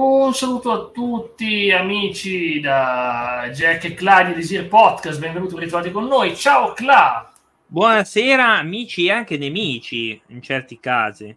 [0.00, 6.06] Un saluto a tutti amici da Jack e Cla di Desir Podcast, benvenuti ritrovati con
[6.06, 6.36] noi.
[6.36, 7.28] Ciao Cla!
[7.66, 11.36] Buonasera amici e anche nemici in certi casi.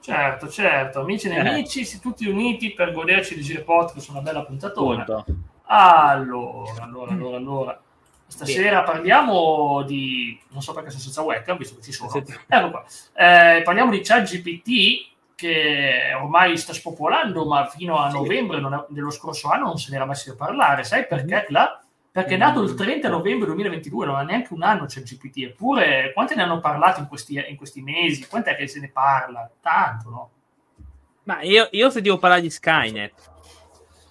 [0.00, 2.00] Certo, certo, amici e nemici, eh.
[2.00, 5.04] tutti uniti per goderci Desir Podcast, una bella puntatona.
[5.04, 5.26] Punto.
[5.64, 7.82] Allora, allora, allora, allora.
[8.28, 8.92] Stasera Bene.
[8.92, 10.40] parliamo di...
[10.52, 12.10] non so perché sono senza webcam, visto che ci sono.
[12.14, 12.82] Ecco qua.
[13.12, 15.10] Eh, parliamo di ChatGPT
[15.42, 19.96] che ormai sta spopolando, ma fino a novembre è, dello scorso anno non se ne
[19.96, 20.84] era mai a parlare.
[20.84, 21.34] Sai perché?
[21.34, 21.44] Mm-hmm.
[21.48, 21.82] Là?
[22.12, 25.38] Perché è nato il 30 novembre 2022, non ha neanche un anno c'è il GPT,
[25.38, 28.26] eppure quanti ne hanno parlato in questi, in questi mesi?
[28.26, 29.50] Quant'è che se ne parla?
[29.60, 30.30] Tanto, no?
[31.24, 33.12] Ma io, io sentivo parlare di Skynet.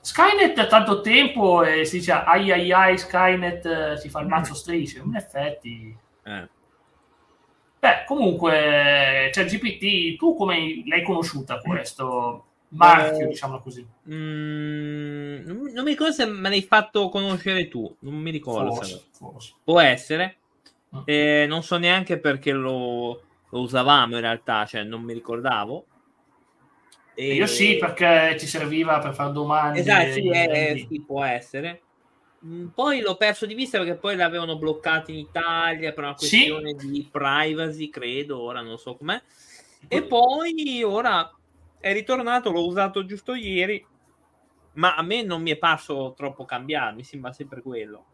[0.02, 4.28] Skynet da tanto tempo e si dice ai ai ai Skynet eh, si fa il
[4.28, 5.96] mazzo strisce, in effetti...
[6.24, 6.60] Eh
[7.82, 13.84] Beh, comunque, cioè GPT, tu come l'hai conosciuta questo marchio, eh, diciamo così?
[14.08, 15.44] Mm,
[15.74, 18.76] non mi ricordo se me l'hai fatto conoscere tu, non mi ricordo.
[18.76, 19.54] Forse, forse.
[19.64, 20.38] Può essere.
[20.96, 21.00] Mm.
[21.06, 25.86] Eh, non so neanche perché lo, lo, usavamo in realtà, cioè non mi ricordavo.
[27.16, 27.34] E...
[27.34, 29.80] Io sì, perché ci serviva per fare domande.
[29.80, 31.82] Esatto, sì, eh, sì, può essere.
[32.46, 36.76] Mm, poi l'ho perso di vista perché poi l'avevano bloccato in Italia per una questione
[36.78, 36.90] sì.
[36.90, 39.22] di privacy, credo, ora non so com'è.
[39.88, 41.32] E poi ora
[41.80, 43.86] è ritornato, l'ho usato giusto ieri,
[44.74, 48.06] ma a me non mi è parso troppo cambiato, mi sembra sempre quello.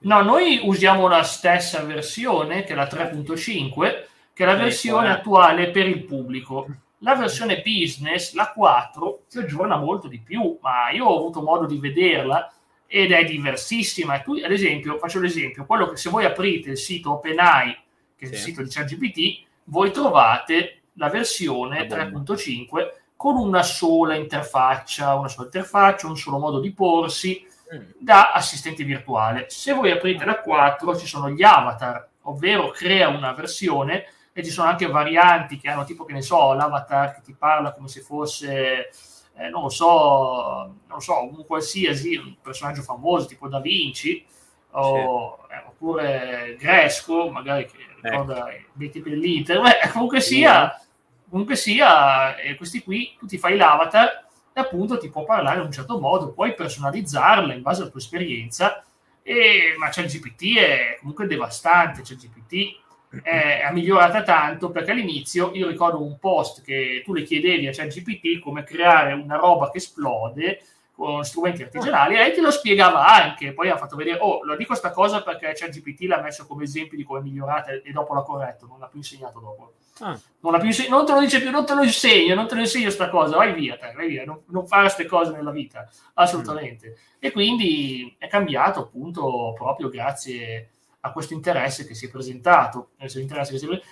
[0.00, 5.18] No, noi usiamo la stessa versione, che è la 3.5, che è la versione ecco,
[5.18, 6.66] attuale per il pubblico.
[6.98, 11.66] La versione business, la 4, si aggiorna molto di più, ma io ho avuto modo
[11.66, 12.52] di vederla
[12.94, 14.20] ed è diversissima.
[14.20, 17.74] Tu, ad esempio, faccio l'esempio, quello che se voi aprite il sito OpenAI,
[18.14, 25.14] che è il sito di ChatGPT, voi trovate la versione 3.5 con una sola interfaccia,
[25.14, 27.42] una sola interfaccia, un solo modo di porsi
[27.74, 27.80] mm.
[27.96, 29.46] da assistente virtuale.
[29.48, 34.04] Se voi aprite la 4 ci sono gli avatar, ovvero crea una versione
[34.34, 37.72] e ci sono anche varianti che hanno tipo che ne so, l'avatar che ti parla
[37.72, 38.90] come se fosse
[39.36, 44.24] eh, non lo so, non so, un qualsiasi un personaggio famoso tipo Da Vinci
[44.72, 45.54] o, sì.
[45.54, 48.70] eh, oppure Gresco, magari che ricorda ecco.
[48.72, 50.80] dei tipi dell'Inter, Beh, comunque sia,
[51.28, 55.66] comunque sia eh, questi qui tu ti fai l'avatar e appunto ti può parlare in
[55.66, 58.84] un certo modo, puoi personalizzarla in base alla tua esperienza,
[59.22, 62.81] e, ma c'è il GPT è comunque devastante, c'è il GPT
[63.20, 68.40] è migliorata tanto perché all'inizio io ricordo un post che tu le chiedevi a ChatGPT
[68.40, 70.62] come creare una roba che esplode
[70.92, 74.56] con strumenti artigianali e lei te lo spiegava anche poi ha fatto vedere oh lo
[74.56, 78.14] dico questa cosa perché ChatGPT l'ha messo come esempio di come è migliorata e dopo
[78.14, 80.18] l'ha corretto non l'ha più insegnato dopo ah.
[80.40, 82.60] non, più inseg- non, te lo dice più non te lo insegno non te lo
[82.60, 85.86] insegno sta cosa vai via te vai via non, non fare queste cose nella vita
[86.14, 87.16] assolutamente mm.
[87.18, 90.68] e quindi è cambiato appunto proprio grazie
[91.04, 92.90] a questo interesse che si è presentato,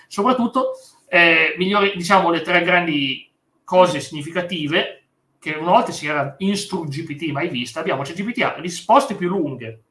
[0.06, 0.72] soprattutto
[1.08, 3.28] eh, migliori, diciamo, le tre grandi
[3.64, 5.02] cose significative
[5.40, 9.28] che una volta si era Instru GPT mai vista, abbiamo cioè GPT ha risposte più
[9.28, 9.82] lunghe,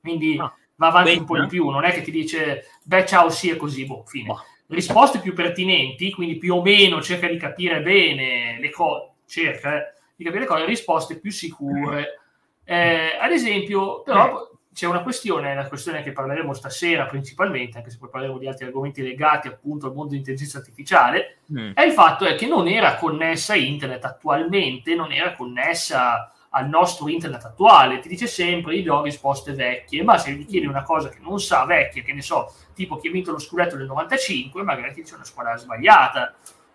[0.00, 3.06] quindi ah, va avanti beh, un po' di più, non è che ti dice, beh
[3.06, 4.30] ciao sì è così, boh, fine.
[4.30, 4.44] Oh.
[4.66, 9.92] Risposte più pertinenti, quindi più o meno cerca di capire bene le cose, cerca eh,
[10.14, 12.20] di capire le cose, risposte più sicure.
[12.64, 17.98] Eh, ad esempio, però, c'è una questione, la questione che parleremo stasera principalmente, anche se
[17.98, 21.72] poi parleremo di altri argomenti legati appunto al mondo dell'intelligenza artificiale, mm.
[21.74, 26.68] è il fatto è che non era connessa a internet attualmente, non era connessa al
[26.68, 30.82] nostro internet attuale, ti dice sempre io do risposte vecchie, ma se gli chiedi una
[30.82, 33.86] cosa che non sa vecchia, che ne so, tipo chi ha vinto lo scudetto del
[33.86, 36.34] 95, magari ti dice una squadra sbagliata,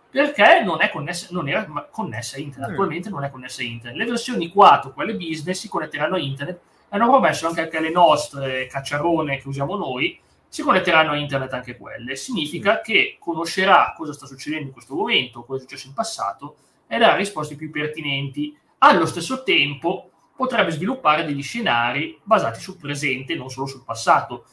[0.09, 2.73] perché non, è connessa, non era connessa a internet, mm.
[2.73, 3.99] attualmente non è connessa a internet.
[3.99, 6.59] Le versioni 4, quelle business, si connetteranno a internet
[6.89, 11.77] hanno promesso anche che le nostre cacciarone che usiamo noi si connetteranno a internet anche
[11.77, 12.15] quelle.
[12.15, 16.55] Significa che conoscerà cosa sta succedendo in questo momento, cosa è successo in passato
[16.87, 18.57] e darà risposte più pertinenti.
[18.79, 24.45] Allo stesso tempo potrebbe sviluppare degli scenari basati sul presente, non solo sul passato.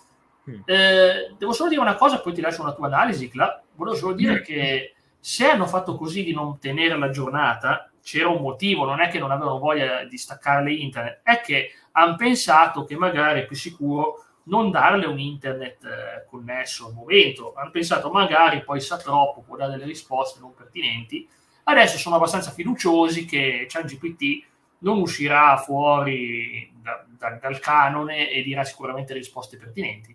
[0.50, 0.60] Mm.
[0.64, 3.62] Eh, devo solo dire una cosa, poi ti lascio una tua analisi, Cla.
[3.74, 4.42] Volevo solo dire mm.
[4.42, 9.08] che se hanno fatto così di non tenere la giornata, c'era un motivo, non è
[9.08, 13.56] che non avevano voglia di staccarle internet, è che hanno pensato che magari è più
[13.56, 19.40] sicuro non darle un internet eh, connesso al momento, hanno pensato magari poi sa troppo,
[19.40, 21.26] può dare delle risposte non pertinenti,
[21.64, 24.44] adesso sono abbastanza fiduciosi che ChatGPT
[24.80, 30.14] non uscirà fuori da, da, dal canone e dirà sicuramente risposte pertinenti.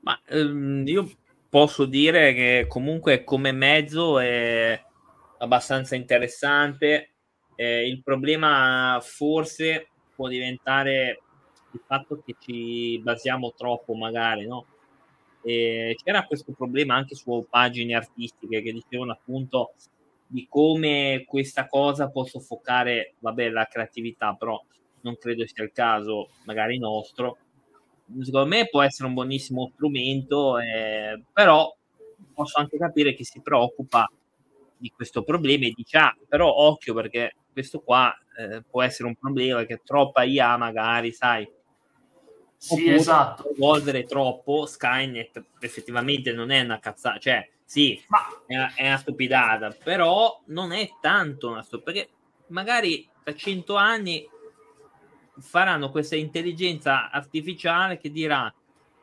[0.00, 1.08] Ma ehm, io
[1.48, 4.90] posso dire che comunque come mezzo è
[5.42, 7.10] abbastanza interessante.
[7.54, 11.20] Eh, il problema forse può diventare
[11.72, 14.66] il fatto che ci basiamo troppo, magari, no?
[15.42, 19.72] E c'era questo problema anche su pagine artistiche che dicevano appunto
[20.26, 24.62] di come questa cosa può soffocare, vabbè, la creatività, però
[25.02, 27.36] non credo sia il caso, magari nostro.
[28.20, 31.74] Secondo me può essere un buonissimo strumento, eh, però
[32.32, 34.08] posso anche capire che si preoccupa
[34.82, 39.14] di questo problema e dice, ah, però occhio perché questo qua eh, può essere un
[39.14, 41.48] problema che troppa IA magari, sai,
[42.56, 43.48] sì, esatto.
[43.50, 48.18] evolvere troppo, Skynet effettivamente non è una cazzata, cioè sì, Ma...
[48.44, 52.10] è, una, è una stupidata, però non è tanto una stupidata, perché
[52.48, 54.28] magari tra cento anni
[55.38, 58.52] faranno questa intelligenza artificiale che dirà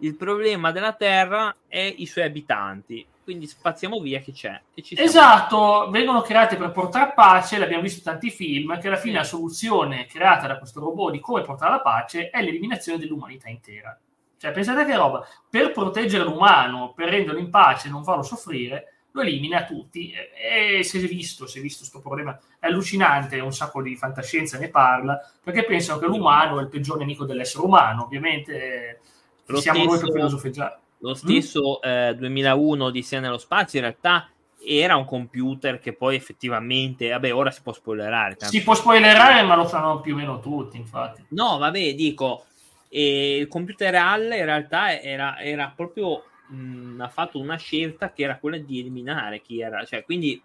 [0.02, 4.60] il problema della Terra è i suoi abitanti quindi spaziamo via che c'è.
[4.74, 9.24] esatto, vengono create per portare pace, l'abbiamo visto in tanti film, che alla fine la
[9.24, 13.96] soluzione creata da questo robot di come portare la pace è l'eliminazione dell'umanità intera.
[14.36, 18.94] Cioè, pensate che roba, per proteggere l'umano, per renderlo in pace e non farlo soffrire,
[19.12, 20.12] lo elimina tutti.
[20.12, 24.58] E, si è visto, si è visto questo problema, è allucinante, un sacco di fantascienza
[24.58, 29.02] ne parla, perché pensano che l'umano è il peggior nemico dell'essere umano, ovviamente
[29.46, 31.90] lo siamo noi per filosofeggiare lo stesso mm.
[31.90, 34.30] eh, 2001 di Sia nello spazio in realtà
[34.62, 38.36] era un computer che poi effettivamente, vabbè, ora si può spoilerare.
[38.36, 38.54] Tanto.
[38.54, 41.26] Si può spoilerare, ma lo fanno più o meno tutti, infatti.
[41.30, 42.46] No, vabbè, dico,
[42.90, 48.12] eh, il computer real in realtà era, era proprio mh, mm, ha fatto una scelta
[48.12, 50.42] che era quella di eliminare chi era, cioè, quindi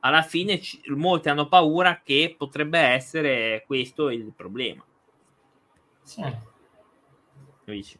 [0.00, 4.84] alla fine c- molti hanno paura che potrebbe essere questo il problema.
[6.02, 6.22] Sì.
[7.64, 7.98] Dici?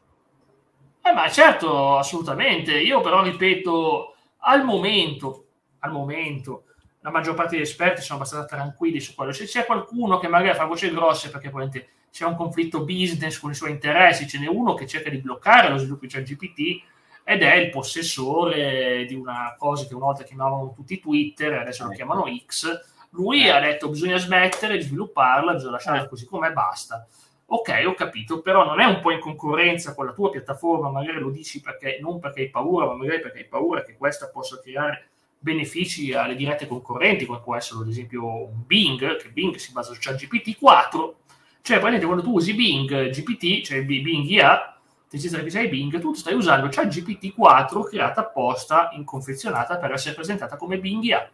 [1.07, 2.77] Eh, ma certo, assolutamente.
[2.79, 5.45] Io però ripeto, al momento,
[5.79, 6.63] al momento,
[7.01, 9.31] la maggior parte degli esperti sono abbastanza tranquilli su quello.
[9.31, 13.51] Se c'è qualcuno che magari fa voce grosse perché probabilmente c'è un conflitto business con
[13.51, 16.83] i suoi interessi, ce n'è uno che cerca di bloccare lo sviluppo di ChatGPT
[17.23, 21.89] ed è il possessore di una cosa che una volta chiamavano tutti Twitter, adesso lo
[21.89, 21.97] ecco.
[21.97, 22.95] chiamano X.
[23.11, 23.49] Lui eh.
[23.49, 26.09] ha detto bisogna smettere di svilupparla, bisogna lasciarla eh.
[26.09, 27.07] così com'è, basta.
[27.49, 31.19] Ok, ho capito, però non è un po' in concorrenza con la tua piattaforma, magari
[31.19, 34.59] lo dici perché, non perché hai paura, ma magari perché hai paura che questa possa
[34.59, 39.93] creare benefici alle dirette concorrenti, come può essere ad esempio Bing, che Bing si basa
[39.93, 41.19] su ChatGPT 4,
[41.61, 46.33] cioè praticamente quando tu usi Bing GPT, cioè Bing IA, intelligenza artificiale Bing, tu stai
[46.33, 51.29] usando ChatGPT 4 creata apposta, inconfezionata per essere presentata come Bing IA.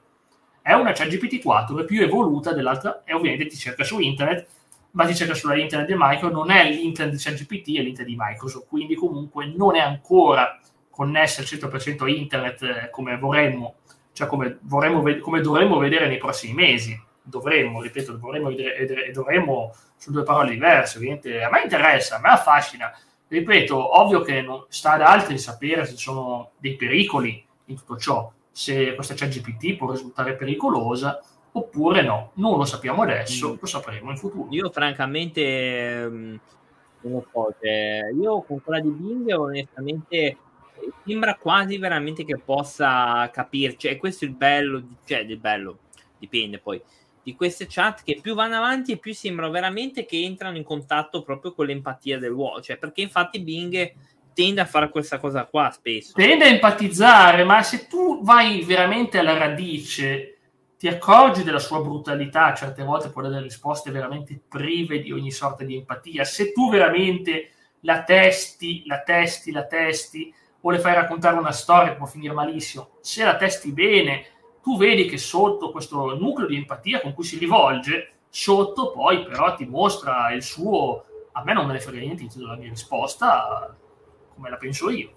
[0.62, 4.48] È una ChatGPT 4, è più evoluta dell'altra e ovviamente ti cerca su internet
[4.94, 8.16] ma ti cerca sulla internet di Microsoft, non è l'internet di ChatGPT, è l'internet di
[8.18, 10.60] Microsoft, quindi comunque non è ancora
[10.90, 13.76] connessa al 100% a internet eh, come vorremmo,
[14.12, 17.00] cioè come, vorremmo, come dovremmo vedere nei prossimi mesi.
[17.26, 22.30] Dovremmo, ripeto, dovremmo vedere dovremmo su due parole diverse, ovviamente a me interessa, a me
[22.30, 22.92] affascina.
[23.28, 27.98] Ripeto, ovvio che non sta ad altri sapere se ci sono dei pericoli in tutto
[27.98, 31.20] ciò, se questa ChatGPT può risultare pericolosa,
[31.54, 32.32] oppure no.
[32.36, 33.58] Non lo sappiamo adesso, mm.
[33.60, 34.48] lo sapremo in futuro.
[34.52, 36.36] Io francamente mm,
[37.04, 40.38] non lo so, cioè, io con quella di Bing onestamente
[41.06, 45.80] sembra quasi veramente che possa capirci, e questo è il bello, cioè il bello,
[46.18, 46.82] dipende poi,
[47.22, 51.24] di queste chat che più vanno avanti e più sembrano veramente che entrano in contatto
[51.24, 53.94] proprio con l'empatia dell'uomo, cioè perché infatti Bing
[54.34, 56.14] tende a fare questa cosa qua spesso.
[56.14, 60.33] Tende a empatizzare, ma se tu vai veramente alla radice
[60.84, 65.64] ti accorgi della sua brutalità, certe volte può dare risposte veramente prive di ogni sorta
[65.64, 66.26] di empatia.
[66.26, 67.52] Se tu veramente
[67.84, 72.98] la testi, la testi, la testi, o le fai raccontare una storia può finire malissimo,
[73.00, 74.26] se la testi bene,
[74.62, 79.56] tu vedi che sotto questo nucleo di empatia con cui si rivolge, sotto poi però
[79.56, 83.74] ti mostra il suo, a me non me ne frega niente della mia risposta,
[84.36, 85.12] come la penso io.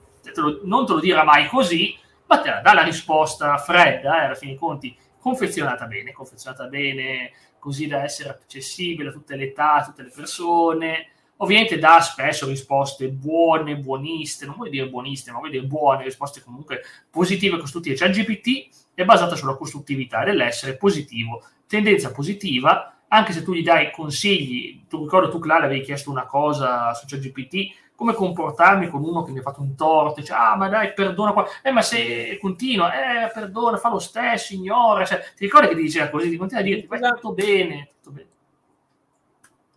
[0.63, 4.35] Non te lo dirà mai così, ma te la dà la risposta fredda, eh, alla
[4.37, 4.97] fine dei conti
[5.27, 10.13] confezionata bene, confezionata bene così da essere accessibile a tutte le età, a tutte le
[10.15, 11.09] persone.
[11.39, 16.43] Ovviamente dà spesso risposte buone, buoniste, non vuol dire buoniste, ma vuol dire buone, risposte
[16.43, 17.97] comunque positive, costruttive.
[17.97, 23.91] Cioè GPT è basata sulla costruttività dell'essere positivo, tendenza positiva, anche se tu gli dai
[23.91, 29.25] consigli, tu ricordo tu Clara avevi chiesto una cosa su ChatGPT, come comportarmi con uno
[29.25, 32.39] che mi ha fatto un torto, dice, ah ma dai, perdona qua, eh ma se
[32.41, 36.37] continua, eh perdona, fa lo stesso, ignora, cioè, ti ricordi che ti diceva così, ti
[36.37, 38.29] continua a dire, vai tutto bene, tutto bene.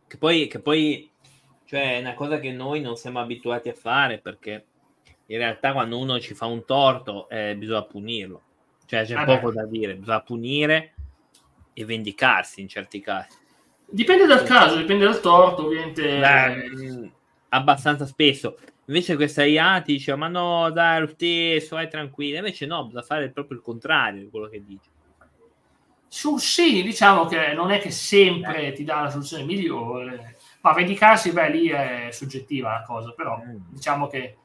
[0.06, 1.10] Che poi, che poi,
[1.66, 4.66] cioè, è una cosa che noi non siamo abituati a fare, perché
[5.28, 8.42] in realtà quando uno ci fa un torto eh, bisogna punirlo.
[8.86, 9.54] Cioè c'è eh poco beh.
[9.54, 10.94] da dire, bisogna punire
[11.74, 13.38] e vendicarsi in certi casi.
[13.86, 16.20] Dipende dal caso, dipende dal torto, ovviamente.
[16.20, 17.12] Beh,
[17.50, 18.58] abbastanza spesso.
[18.86, 22.38] Invece questa IA ti dice, ma no, dai, lo stesso, vai tranquillo.
[22.38, 24.90] Invece no, bisogna fare proprio il contrario di quello che dice.
[26.08, 28.72] Su sì, diciamo che non è che sempre eh.
[28.72, 33.58] ti dà la soluzione migliore, ma vendicarsi, beh, lì è soggettiva la cosa, però mm.
[33.70, 34.38] diciamo che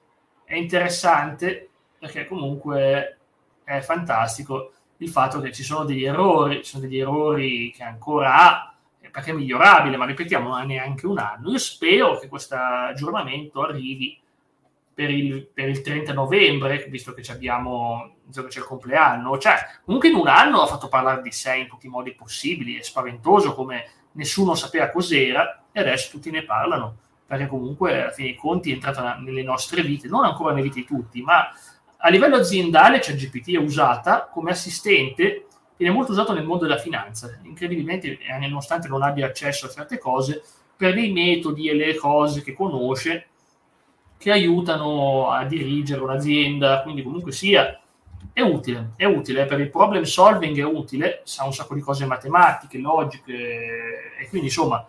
[0.44, 3.18] è interessante perché comunque
[3.64, 8.34] è fantastico il fatto che ci sono degli errori, ci sono degli errori che ancora
[8.36, 8.73] ha,
[9.14, 11.52] perché è migliorabile, ma ripetiamo, non ha neanche un anno.
[11.52, 14.20] Io spero che questo aggiornamento arrivi
[14.92, 19.38] per il, per il 30 novembre, visto che abbiamo che c'è il compleanno.
[19.38, 19.54] Cioè,
[19.84, 22.82] comunque in un anno ha fatto parlare di sé in tutti i modi possibili, è
[22.82, 28.36] spaventoso come nessuno sapeva cos'era e adesso tutti ne parlano, perché comunque alla fine dei
[28.36, 31.52] conti è entrata nelle nostre vite, non ancora nelle vite di tutti, ma
[31.98, 36.78] a livello aziendale c'è GPT è usata come assistente, viene molto usato nel mondo della
[36.78, 40.42] finanza, incredibilmente, nonostante non abbia accesso a certe cose,
[40.76, 43.28] per dei metodi e le cose che conosce
[44.16, 47.78] che aiutano a dirigere un'azienda, quindi comunque sia
[48.32, 52.06] è utile, è utile per il problem solving, è utile, sa un sacco di cose
[52.06, 53.32] matematiche, logiche
[54.18, 54.86] e quindi insomma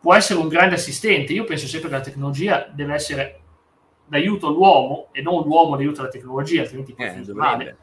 [0.00, 1.32] può essere un grande assistente.
[1.32, 3.40] Io penso sempre che la tecnologia deve essere
[4.06, 7.32] d'aiuto all'uomo e non l'uomo d'aiuto alla tecnologia, altrimenti può eh, dovrebbe.
[7.32, 7.76] male.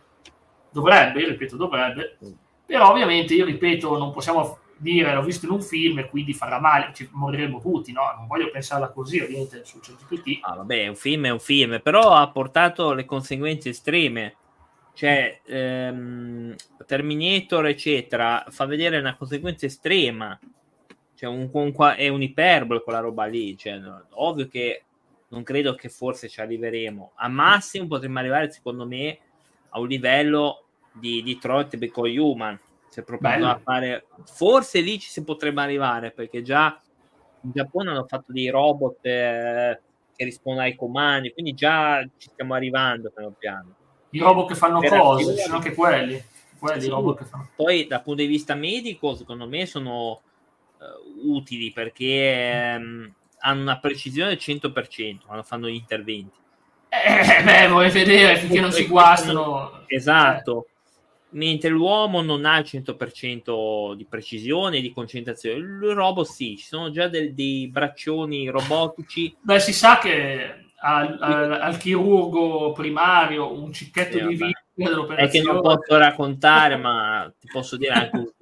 [0.72, 2.18] Dovrebbe, io ripeto, dovrebbe.
[2.24, 2.32] Mm.
[2.66, 6.60] Però ovviamente, io ripeto, non possiamo dire l'ho visto in un film e quindi farà
[6.60, 8.02] male, ci moriremo tutti, no?
[8.18, 10.40] Non voglio pensarla così, ovviamente, su ChatGPT.
[10.42, 14.36] Ah, vabbè, un film è un film, però ha portato le conseguenze estreme.
[14.94, 20.38] Cioè, ehm, Terminator, eccetera, fa vedere una conseguenza estrema.
[21.16, 23.56] Cioè, un, un, è un'iperbole quella roba lì.
[23.56, 24.84] Cioè, no, ovvio che
[25.30, 27.14] non credo che forse ci arriveremo.
[27.16, 29.18] A massimo potremmo arrivare, secondo me,
[29.72, 32.60] a un livello di Detroit Become Human
[32.90, 36.80] se proprio a fare forse lì ci si potrebbe arrivare perché già
[37.44, 39.80] in Giappone hanno fatto dei robot eh,
[40.14, 43.76] che rispondono ai comandi quindi già ci stiamo arrivando piano piano
[44.10, 46.22] i robot che fanno per cose ci sono anche quelli,
[46.60, 46.90] quelli sì.
[46.90, 47.50] robot fanno.
[47.56, 50.22] poi dal punto di vista medico secondo me sono
[50.78, 56.40] uh, utili perché um, hanno una precisione del 100% quando fanno gli interventi
[56.94, 59.84] eh, beh, vuoi vedere finché non si guastano.
[59.88, 60.68] Esatto.
[61.30, 65.60] Mentre l'uomo non ha il 100% di precisione e di concentrazione.
[65.60, 69.34] Il robot sì, ci sono già del, dei braccioni robotici.
[69.40, 74.62] Beh, si sa che al, al, al chirurgo primario un cicchetto sì, di vita
[75.16, 78.34] è che non posso raccontare, ma ti posso dire anche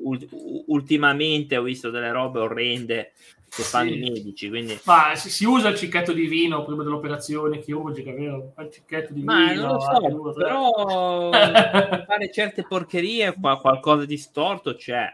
[0.67, 3.11] ultimamente ho visto delle robe orrende
[3.49, 3.97] che fanno sì.
[3.97, 4.49] i medici.
[4.49, 4.79] Quindi...
[4.83, 8.53] Ma si, si, usa il cicchetto di vino prima dell'operazione chirurgica, vero?
[8.57, 9.61] Il cicchetto di Ma vino.
[9.61, 11.31] non lo so, vino, però
[12.05, 15.13] fare certe porcherie, qualcosa di storto c'è.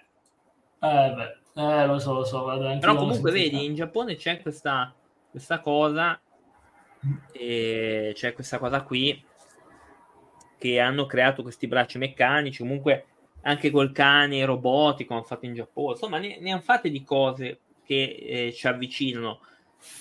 [0.80, 2.44] Eh beh, eh, lo so, lo so.
[2.44, 4.94] Guarda, però comunque vedi, in Giappone c'è questa,
[5.32, 6.20] questa cosa,
[7.32, 9.24] e c'è questa cosa qui,
[10.58, 13.06] che hanno creato questi bracci meccanici, comunque
[13.42, 17.60] anche col cane robotico hanno fatto in Giappone, insomma ne, ne hanno fatte di cose
[17.86, 19.42] che eh, ci avvicinano,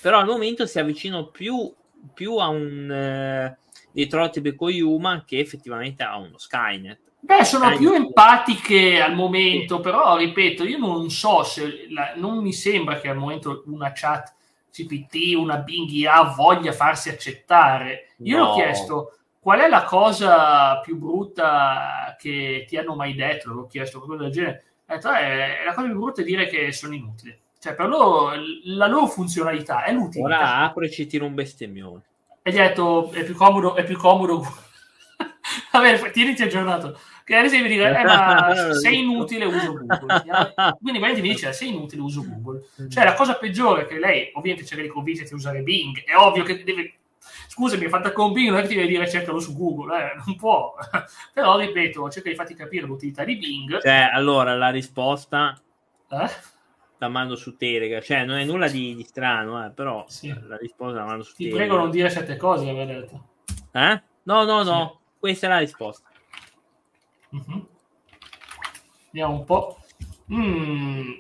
[0.00, 1.73] però al momento si avvicinano più,
[2.12, 3.59] più a un eh,
[3.93, 6.99] Detroit Become Human che effettivamente a uno Skynet.
[7.21, 7.79] Beh, sono Skynet.
[7.79, 13.09] più empatiche al momento, però ripeto, io non so se la, non mi sembra che
[13.09, 14.35] al momento una chat
[14.75, 18.09] GPT, una Bing IA voglia farsi accettare.
[18.19, 18.45] Io no.
[18.47, 23.99] ho chiesto qual è la cosa più brutta che ti hanno mai detto, l'ho chiesto
[23.99, 24.64] qualcosa del genere.
[24.87, 27.38] Detto, eh, la cosa più brutta è dire che sono inutili.
[27.64, 28.33] Cioè, per loro
[28.64, 30.37] la loro funzionalità è l'utilità.
[30.37, 32.02] Ora apro e ci tiro un bestemmione.
[32.42, 34.44] E gli ha detto, è più comodo, è più comodo.
[35.73, 37.00] Vabbè, tieniti aggiornato.
[37.25, 40.25] Che adesso devi dire, eh, ma sei inutile, uso Google.
[40.78, 42.66] Quindi veramente mi dice, sei inutile, uso Google.
[42.90, 46.04] Cioè, la cosa peggiore è che lei, ovviamente, cerca di convincerti a usare Bing.
[46.04, 46.97] È ovvio che deve...
[47.49, 50.23] Scusami, è fatta con Bing, non è che ti deve dire cercalo su Google, eh,
[50.23, 50.75] non può.
[51.33, 53.80] Però, ripeto, cerca di farti capire l'utilità di Bing.
[53.80, 55.59] Cioè, allora, la risposta...
[56.11, 56.52] Eh?
[56.98, 60.28] La mando su Telegram, cioè non è nulla di, di strano, eh, però sì.
[60.46, 61.62] la risposta la mando su Ti Telegram.
[61.62, 63.28] Ti prego non dire certe cose, aver detto.
[63.72, 64.02] Eh?
[64.22, 65.10] No, no, no, sì.
[65.18, 66.08] questa è la risposta.
[67.34, 67.60] Mm-hmm.
[69.10, 69.78] Vediamo un po'.
[70.32, 71.12] Mm.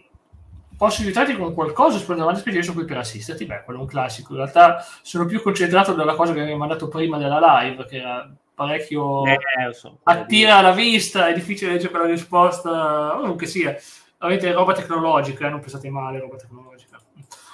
[0.76, 1.98] Posso aiutarti con qualcosa?
[1.98, 3.46] Spendo avanti perché io sono qui per assisterti.
[3.46, 4.32] Beh, quello è un classico.
[4.32, 7.98] In realtà sono più concentrato dalla cosa che mi hai mandato prima della live, che
[7.98, 9.38] era parecchio eh,
[9.72, 13.76] so, attira alla vista, è difficile leggere quella risposta, comunque sia
[14.24, 17.00] avete roba tecnologica, eh, non pensate male, roba tecnologica.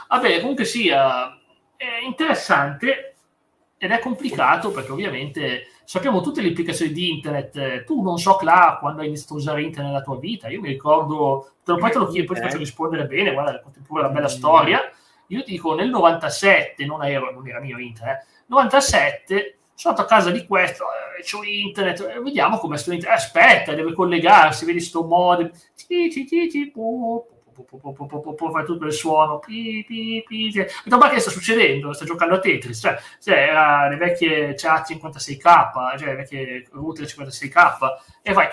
[0.09, 1.39] Vabbè, comunque sia,
[1.77, 3.15] è interessante
[3.79, 7.85] ed è complicato perché ovviamente sappiamo tutte le implicazioni di internet.
[7.85, 10.49] Tu non so, Cla, quando hai iniziato a usare internet nella tua vita.
[10.49, 13.63] Io mi ricordo, te lo, poi te lo chiedo, poi ti faccio rispondere bene, guarda,
[13.87, 14.81] pure la bella storia.
[15.29, 20.03] Io ti dico, nel 97, non, ero, non era mio internet, eh, 97 sono andato
[20.13, 23.19] a casa di questo, eh, c'ho internet, eh, vediamo come sto internet.
[23.19, 25.51] aspetta, deve collegarsi, vedi sto modem.
[28.53, 30.51] Fai tutto il suono, pi, pi, pi.
[30.51, 31.95] Detto, ma che sta succedendo?
[31.95, 37.07] Sta giocando a Tetris, cioè, cioè era le vecchie chat 56k, cioè le vecchie router
[37.07, 37.79] 56k,
[38.23, 38.49] e vai,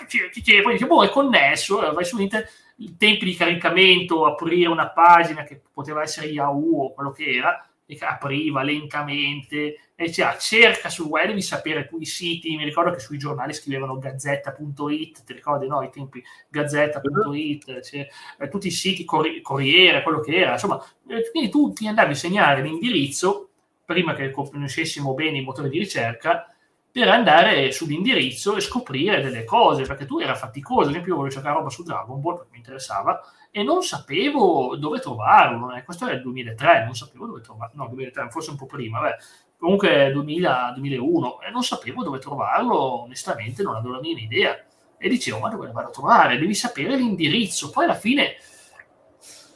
[0.63, 5.43] poi dici, boh, è connesso, vai su internet, i tempi di caricamento, aprire una pagina
[5.43, 11.07] che poteva essere Yahoo o quello che era, e apriva lentamente, e diceva cerca sul
[11.07, 15.67] web di sapere tu i siti, mi ricordo che sui giornali scrivevano gazzetta.it, ti ricordi
[15.67, 15.81] no?
[15.81, 18.07] I tempi gazzetta.it, cioè,
[18.39, 22.15] eh, tutti i siti, Corriere, quello che era, insomma, eh, quindi tu ti andavi a
[22.15, 23.49] segnare l'indirizzo,
[23.85, 26.53] prima che conoscessimo bene i motori di ricerca,
[26.97, 31.31] per andare sull'indirizzo e scoprire delle cose, perché tu era faticoso, ad esempio io volevo
[31.35, 35.75] cercare roba su Dragon Ball, perché mi interessava, e non sapevo dove trovarlo.
[35.75, 35.83] Eh.
[35.83, 37.83] Questo era il 2003, non sapevo dove trovarlo.
[37.83, 39.15] No, 2003, forse un po' prima, beh.
[39.59, 44.59] comunque 2000, 2001, e non sapevo dove trovarlo, onestamente non avevo la minima idea.
[44.97, 46.39] E dicevo, ma dove lo vado a trovare?
[46.39, 47.69] Devi sapere l'indirizzo.
[47.69, 48.37] Poi alla fine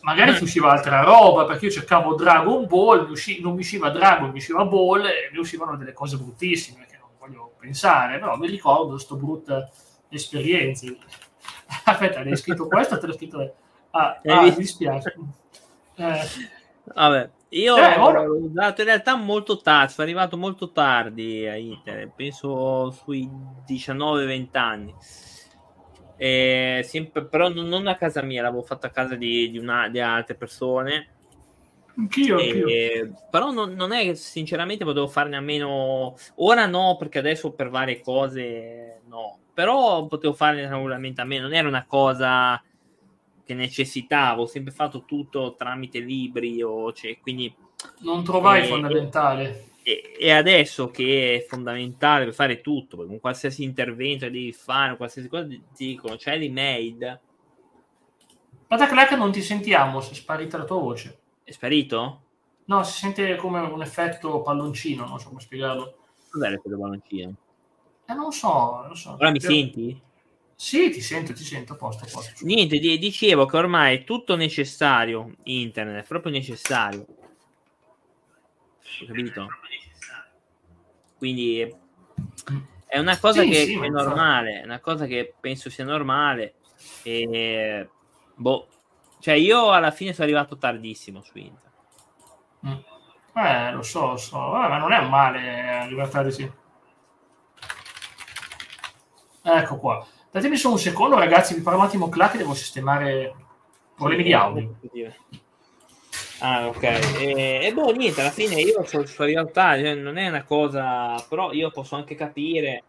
[0.01, 3.89] magari ti usciva altra roba, perché io cercavo Dragon Ball, mi usci- non mi usciva
[3.89, 6.85] Dragon, mi usciva Ball, e mi uscivano delle cose bruttissime
[7.21, 9.69] voglio pensare, però mi ricordo sto brutta
[10.09, 10.87] esperienza.
[11.85, 13.55] Aspetta, hai scritto questo o te l'ho scritto
[13.91, 15.15] Ah, ah mi dispiace.
[15.95, 16.21] Eh.
[16.95, 18.21] Vabbè, io eh, ora...
[18.21, 23.29] ho usato in realtà molto tardi, sono arrivato molto tardi a internet, penso sui
[23.67, 24.95] 19-20 anni.
[26.15, 29.99] E sempre, però non, a casa mia, l'avevo fatto a casa di, di, una, di
[29.99, 31.09] altre persone.
[31.97, 33.13] Anch'io, anch'io.
[33.29, 36.15] Però non, non, è sinceramente potevo farne a meno.
[36.35, 39.39] Ora no, perché adesso per varie cose no.
[39.53, 41.43] Però potevo farne tranquillamente a meno.
[41.43, 42.61] Non era una cosa
[43.43, 47.53] che necessitavo, ho sempre fatto tutto tramite libri o cioè, quindi
[47.99, 49.65] non trovai e, fondamentale.
[49.83, 54.95] E, e, adesso che è fondamentale per fare tutto, con qualsiasi intervento che devi fare,
[54.95, 57.19] qualsiasi cosa ti dicono, c'è l'email.
[58.67, 61.20] Pataclac non ti sentiamo, si è sparita la tua voce.
[61.51, 62.21] È sparito?
[62.67, 65.97] No, si sente come un effetto palloncino, non so come spiegarlo.
[66.29, 67.35] Cos'è l'effetto palloncino?
[68.05, 69.17] Eh, non so, non so.
[69.19, 70.01] Ora mi senti?
[70.55, 72.45] Sì, ti sento, ti sento, a posto, posto.
[72.45, 77.05] Niente, dicevo che ormai è tutto necessario, internet, è proprio necessario.
[79.01, 79.47] Hai capito?
[81.17, 81.75] Quindi
[82.85, 86.53] è una cosa sì, che sì, è normale, è una cosa che penso sia normale.
[87.03, 87.89] E,
[88.35, 88.67] boh,
[89.21, 91.71] cioè io alla fine sono arrivato tardissimo su internet.
[92.65, 93.39] Mm.
[93.39, 96.51] Eh, lo so, lo so, eh, ma non è un male arrivare tardi, sì.
[99.43, 100.05] Ecco qua.
[100.31, 103.35] Datemi solo un secondo, ragazzi, vi parlo un attimo Cla che devo sistemare
[103.95, 104.75] problemi di audio.
[106.39, 106.83] Ah, ok.
[106.83, 111.23] E, e, boh, niente, alla fine io sono, sono realtà, cioè, non è una cosa,
[111.29, 112.83] però io posso anche capire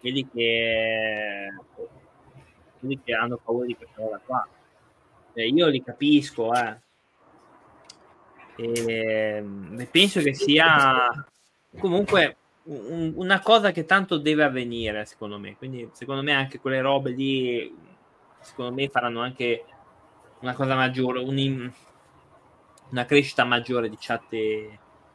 [0.00, 1.48] quelli che,
[2.78, 4.46] quelli che hanno paura di questa cosa qua.
[5.34, 6.76] Cioè, io li capisco, eh.
[8.56, 9.44] E,
[9.90, 11.10] penso che sia
[11.76, 15.56] comunque un, una cosa che tanto deve avvenire, secondo me.
[15.56, 17.76] Quindi, secondo me, anche quelle robe lì,
[18.40, 19.64] secondo me, faranno anche
[20.40, 21.72] una cosa maggiore, un,
[22.90, 24.22] una crescita maggiore di chat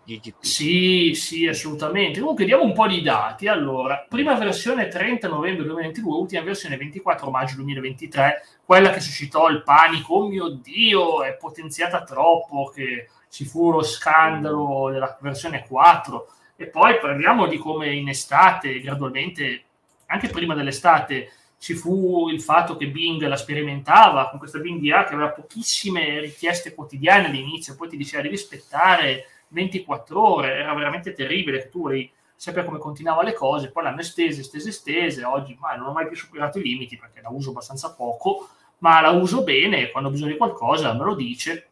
[0.09, 0.43] GGP.
[0.43, 2.19] Sì, sì, assolutamente.
[2.19, 3.47] Comunque, diamo un po' di dati.
[3.47, 9.61] Allora, prima versione 30 novembre 2022, ultima versione 24 maggio 2023, quella che suscitò il
[9.63, 10.15] panico.
[10.15, 16.65] Oh mio Dio, è potenziata troppo, che ci fu lo scandalo della versione 4 e
[16.65, 19.63] poi parliamo di come in estate, gradualmente,
[20.07, 25.03] anche prima dell'estate, ci fu il fatto che Bing la sperimentava con questa Bing IA
[25.03, 31.13] che aveva pochissime richieste quotidiane all'inizio, poi ti diceva devi aspettare 24 ore, era veramente
[31.13, 35.75] terribile tu volevi sapere come continuava le cose, poi l'hanno estesa, estesa, estesa, oggi ma
[35.75, 39.43] non ho mai più superato i limiti perché la uso abbastanza poco, ma la uso
[39.43, 41.67] bene quando ho bisogno di qualcosa me lo dice,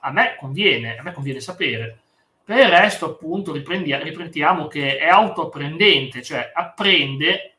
[0.00, 1.98] a me conviene, a me conviene sapere.
[2.44, 7.54] Per il resto, appunto, riprendiamo che è autoapprendente, cioè apprende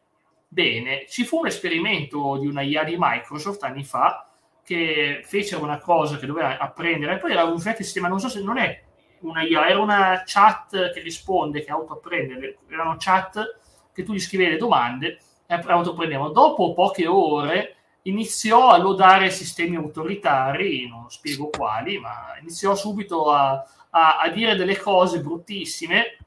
[0.47, 1.06] bene.
[1.08, 4.28] Ci fu un esperimento di una IA di Microsoft anni fa
[4.63, 8.58] che fecero una cosa che doveva apprendere, poi era un sistema, non so se non
[8.58, 8.82] è
[9.23, 13.59] una IA, era una chat che risponde, che autoapprende, erano chat
[13.93, 16.29] che tu gli scrivevi le domande e autoapprendevano.
[16.29, 23.51] Dopo poche ore iniziò a lodare sistemi autoritari, non spiego quali, ma iniziò subito a,
[23.89, 26.17] a, a dire delle cose bruttissime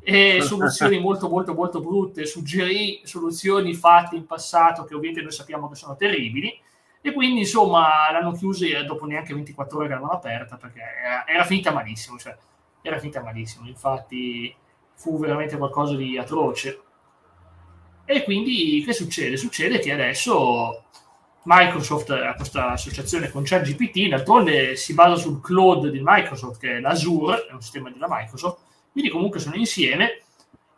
[0.00, 5.68] e soluzioni molto molto molto brutte, suggerì soluzioni fatte in passato che ovviamente noi sappiamo
[5.68, 6.60] che sono terribili
[7.06, 11.44] e quindi insomma l'hanno chiusa dopo neanche 24 ore che l'avevano aperta perché era, era
[11.44, 12.34] finita malissimo, cioè
[12.80, 14.56] era finita malissimo, infatti
[14.94, 16.80] fu veramente qualcosa di atroce.
[18.06, 19.36] E quindi che succede?
[19.36, 20.84] Succede che adesso
[21.42, 26.80] Microsoft ha questa associazione con ChatGPT, d'altronde si basa sul cloud di Microsoft che è
[26.80, 28.60] l'Azure, è un sistema della Microsoft,
[28.92, 30.22] quindi comunque sono insieme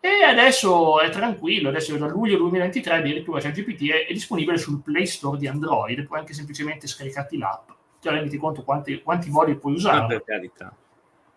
[0.06, 5.06] e adesso è tranquillo, adesso da luglio 2023 addirittura ChatGPT è, è disponibile sul Play
[5.06, 9.74] Store di Android, puoi anche semplicemente scaricarti l'app, ti rendi conto quanti, quanti modi puoi
[9.74, 10.06] usare.
[10.06, 10.72] Per carità.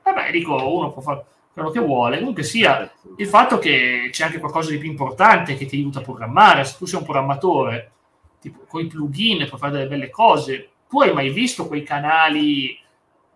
[0.04, 2.20] Vabbè, dico, uno può fare quello che vuole.
[2.20, 6.04] Comunque sia il fatto che c'è anche qualcosa di più importante che ti aiuta a
[6.04, 6.64] programmare.
[6.64, 7.92] Se tu sei un programmatore,
[8.40, 10.70] tipo con i plugin puoi fare delle belle cose.
[10.88, 12.78] Tu hai mai visto quei canali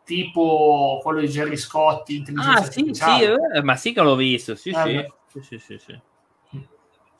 [0.04, 2.24] tipo quello di Jerry Scotti?
[2.36, 3.22] Ah, sì, sì,
[3.56, 4.56] eh, ma sì che l'ho visto.
[4.56, 5.14] Sì, eh, sì.
[5.42, 6.00] Sì, sì, sì,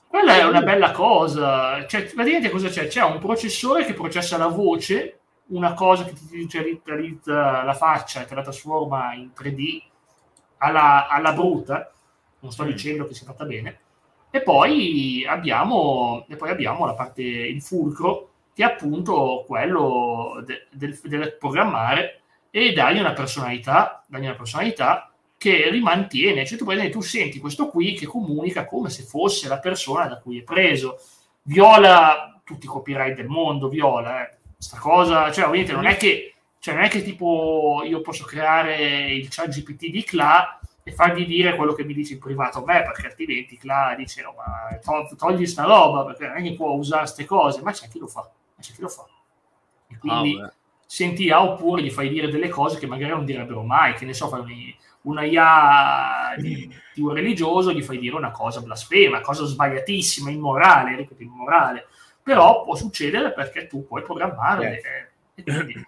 [0.08, 1.86] Quella è una bella cosa.
[1.88, 2.88] Cioè, praticamente cosa c'è?
[2.88, 8.26] C'è un processore che processa la voce, una cosa che ti digitalizza la faccia e
[8.26, 9.82] te la trasforma in 3D
[10.58, 11.92] alla, alla brutta,
[12.40, 12.68] non sto mm.
[12.68, 13.80] dicendo che sia fatta bene,
[14.36, 20.68] e poi, abbiamo, e poi abbiamo la parte, il fulcro, che è appunto quello de,
[20.72, 25.13] del, del, programmare e dargli una personalità, dargli una personalità
[25.44, 30.06] che rimantiene, cioè tu, tu senti questo qui che comunica come se fosse la persona
[30.06, 31.02] da cui è preso,
[31.42, 34.38] viola tutti i copyright del mondo, viola, eh.
[34.80, 39.28] cosa, cioè ovviamente non è che cioè non è che tipo io posso creare il
[39.30, 42.84] chat GPT di CLA e fargli dire quello che mi dice in privato a me,
[42.84, 46.72] perché altrimenti CLA dice no, ma to- togli sta roba, perché non è che può
[46.72, 49.06] usare queste cose, ma c'è chi lo fa, ma c'è chi lo fa.
[49.90, 50.54] E quindi oh,
[50.94, 54.14] senti A oppure gli fai dire delle cose che magari non direbbero mai, che ne
[54.14, 59.44] so, fai una IA di, di, un religioso, gli fai dire una cosa blasfema, cosa
[59.44, 61.88] sbagliatissima, immorale, ripeto, immorale,
[62.22, 64.82] però può succedere perché tu puoi programmare.
[65.34, 65.42] Eh.
[65.42, 65.86] E quindi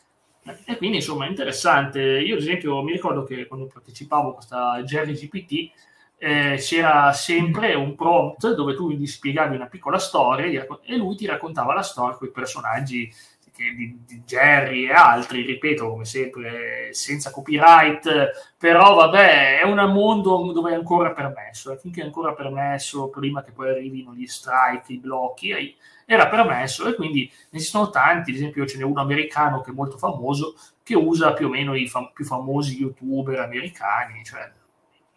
[0.65, 2.01] e quindi insomma è interessante.
[2.01, 5.71] Io ad esempio mi ricordo che quando partecipavo a questa Jerry GPT
[6.17, 10.45] eh, c'era sempre un prompt dove tu gli spiegavi una piccola storia
[10.83, 13.11] e lui ti raccontava la storia con i personaggi
[13.55, 20.51] di, di, Jerry e altri, ripeto come sempre, senza copyright, però vabbè, è un mondo
[20.51, 24.93] dove è ancora permesso, e finché è ancora permesso, prima che poi arrivino gli strike,
[24.93, 29.61] i blocchi, era permesso e quindi ne esistono tanti, ad esempio ce n'è uno americano
[29.61, 34.23] che è molto famoso che usa più o meno i fam- più famosi youtuber americani,
[34.23, 34.51] cioè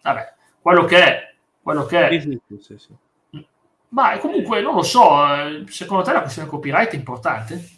[0.02, 2.20] vabbè, quello che è, quello che è.
[2.20, 2.96] Sì, sì, sì,
[3.90, 7.77] Ma comunque non lo so, eh, secondo te la questione copyright è importante?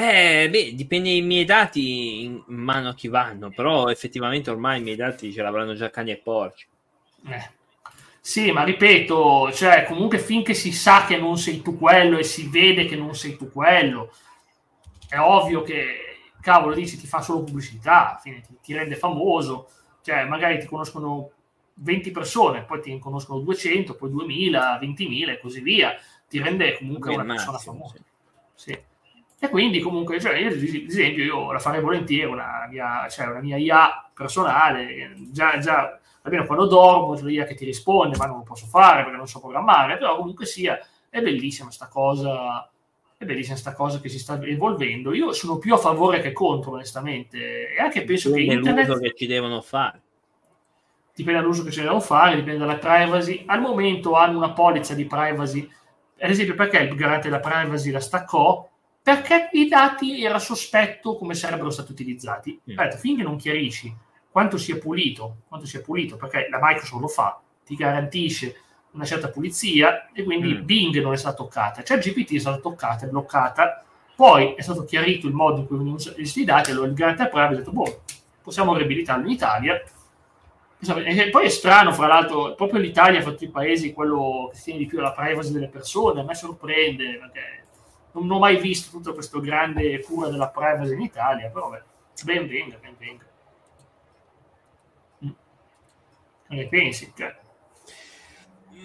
[0.00, 4.82] Eh, beh, dipende dai miei dati in mano a chi vanno, però effettivamente ormai i
[4.82, 6.68] miei dati ce l'avranno già cani e porci.
[7.26, 7.50] Eh,
[8.20, 12.46] sì, ma ripeto, cioè, comunque finché si sa che non sei tu quello e si
[12.46, 14.12] vede che non sei tu quello,
[15.08, 19.68] è ovvio che, cavolo, dici ti fa solo pubblicità, fine, ti, ti, rende famoso,
[20.04, 21.32] cioè magari ti conoscono
[21.74, 27.12] 20 persone, poi ti conoscono 200, poi 2000, 20.000 e così via, ti rende comunque
[27.12, 27.96] una persona famosa.
[28.54, 28.70] Sì.
[28.70, 28.87] sì.
[29.40, 33.40] E quindi comunque, cioè, io, ad esempio, io la farei volentieri una mia, cioè, una
[33.40, 38.38] mia IA personale, già, già almeno quando dormo c'è l'IA che ti risponde, ma non
[38.38, 42.68] lo posso fare perché non so programmare, però comunque sia, è bellissima sta cosa,
[43.16, 45.14] è bellissima sta cosa che si sta evolvendo.
[45.14, 48.88] Io sono più a favore che contro, onestamente, e anche penso dipende che internet...
[48.88, 50.02] l'uso che ci devono fare.
[51.14, 53.44] Dipende dall'uso che ci devono fare, dipende dalla privacy.
[53.46, 55.68] Al momento hanno una polizza di privacy,
[56.20, 58.68] ad esempio perché il garante della privacy la staccò?
[59.08, 62.60] Perché i dati era sospetto come sarebbero stati utilizzati.
[62.60, 62.78] Mm.
[62.78, 63.96] Aspetta, finché non chiarisci
[64.30, 68.56] quanto sia pulito, quanto sia pulito, perché la Microsoft lo fa, ti garantisce
[68.90, 70.62] una certa pulizia e quindi mm.
[70.62, 73.82] Bing non è stata toccata, cioè GPT è stata toccata, è bloccata,
[74.14, 77.54] poi è stato chiarito il modo in cui venivano questi dati, allora il garante privacy
[77.54, 78.02] ha detto, boh,
[78.42, 79.82] possiamo riabilitarlo in Italia,
[80.80, 84.80] e poi è strano, fra l'altro, proprio l'Italia fra tutti i paesi quello che tiene
[84.80, 87.67] di più alla privacy delle persone, a me sorprende, perché
[88.12, 91.82] non ho mai visto tutto questo grande cura della privacy in Italia, però beh,
[92.24, 93.26] ben venga, ben venga.
[96.48, 97.12] ne pensi?
[97.16, 97.36] Cioè.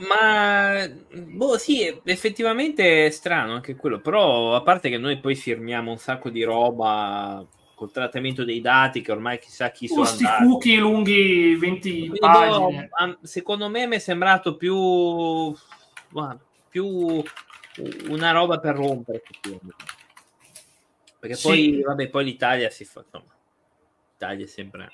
[0.07, 3.99] Ma boh, sì, effettivamente è strano anche quello.
[3.99, 9.01] Però, a parte che noi poi firmiamo un sacco di roba col trattamento dei dati,
[9.01, 10.01] che ormai chissà chi sono.
[10.01, 12.89] Questi cookie lunghi 20 Quindi, pagine.
[12.89, 15.53] Boh, secondo me mi è sembrato più,
[16.69, 17.23] più
[18.07, 19.21] una roba per rompere.
[21.19, 21.81] Perché poi, sì.
[21.81, 23.01] vabbè, poi l'Italia si fa.
[23.01, 23.33] Insomma,
[24.12, 24.91] l'Italia è sempre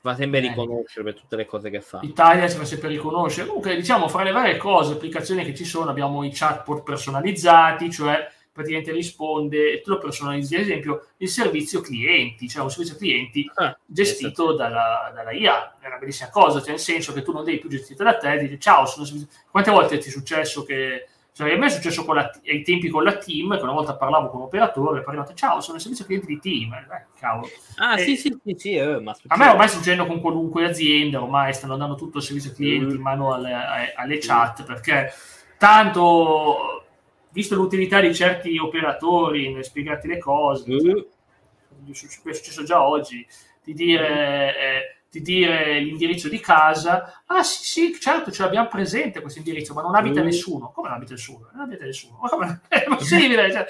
[0.00, 0.48] fa sempre eh.
[0.48, 2.00] riconoscere per tutte le cose che fa.
[2.02, 3.46] L'Italia si fa sempre riconoscere.
[3.46, 8.30] Comunque, diciamo, fra le varie cose, applicazioni che ci sono, abbiamo i chatbot personalizzati, cioè
[8.52, 13.48] praticamente risponde e tu lo personalizzi, ad esempio, il servizio clienti, cioè un servizio clienti
[13.54, 15.76] ah, gestito dalla, dalla, IA.
[15.78, 18.36] È una bellissima cosa, cioè nel senso che tu non devi più gestire da te,
[18.38, 19.28] dici ciao, sono servizio...
[19.48, 21.06] Quante volte ti è successo che
[21.38, 24.28] cioè, a me è successo la, ai tempi con la team, che una volta parlavo
[24.28, 26.72] con un operatore, poi ho ciao, sono il servizio clienti di team.
[26.72, 27.48] Eh, cavolo.
[27.76, 30.64] Ah, e, sì, sì, sì, sì eh, ma a me ormai sta succedendo con qualunque
[30.64, 32.96] azienda, ormai stanno dando tutto il servizio clienti mm.
[32.96, 33.52] in mano alle,
[33.94, 35.12] alle, chat, perché
[35.58, 36.86] tanto,
[37.30, 41.92] visto l'utilità di certi operatori nel spiegarti le cose, mm.
[41.92, 43.24] cioè, è successo già oggi,
[43.62, 44.56] di dire...
[44.58, 49.72] Eh, di dire l'indirizzo di casa, ah sì sì, certo, ce l'abbiamo presente questo indirizzo,
[49.72, 50.24] ma non abita mm.
[50.24, 50.70] nessuno.
[50.70, 51.48] Come non abita nessuno?
[51.52, 52.18] Non abita nessuno.
[52.20, 52.60] Ma come?
[52.68, 53.50] È possibile?
[53.50, 53.66] Cioè,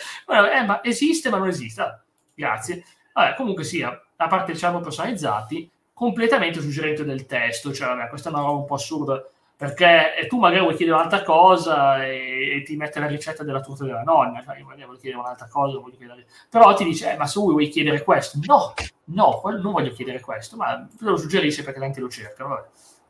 [0.57, 1.81] eh, ma esiste, ma non esiste.
[1.81, 2.01] Ah,
[2.35, 2.85] grazie.
[3.13, 8.31] Vabbè, comunque sia, a parte il ciamo personalizzati, completamente suggerente del testo, cioè vabbè, questa
[8.31, 9.25] è una roba un po' assurda
[9.59, 13.85] perché tu magari vuoi chiedere un'altra cosa e, e, ti mette la ricetta della torta
[13.85, 16.27] della nonna, cioè io magari voglio chiedere un'altra cosa, chiedere...
[16.49, 18.73] però ti dice, eh, ma se vuoi chiedere questo, no,
[19.07, 22.67] no, non voglio chiedere questo, ma te lo suggerisce perché tanti lo cercano, vabbè.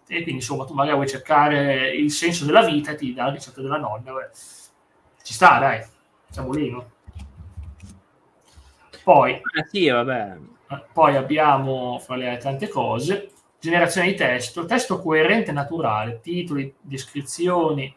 [0.07, 3.33] e quindi insomma tu magari vuoi cercare il senso della vita e ti dà la
[3.33, 4.31] ricetta della nonna, vabbè.
[5.23, 5.85] ci sta, dai,
[6.31, 6.93] siamo lì, no?
[9.05, 10.37] Poi, ah, sì, vabbè.
[10.95, 17.95] poi abbiamo, fra le tante cose, generazione di testo, testo coerente e naturale, titoli, descrizioni.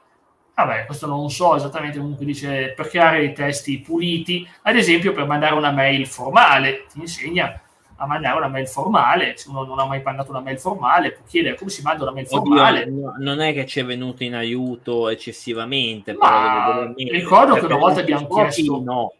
[0.53, 5.25] Vabbè, questo non so esattamente comunque dice per creare dei testi puliti, ad esempio per
[5.25, 7.61] mandare una mail formale, ti insegna
[7.95, 11.23] a mandare una mail formale, se uno non ha mai mandato una mail formale può
[11.27, 12.83] chiedere come si manda una mail formale.
[12.83, 16.13] Oddio, non è che ci è venuto in aiuto eccessivamente.
[16.13, 18.81] Ma ricordo che una volta abbiamo chiesto...
[18.83, 19.13] No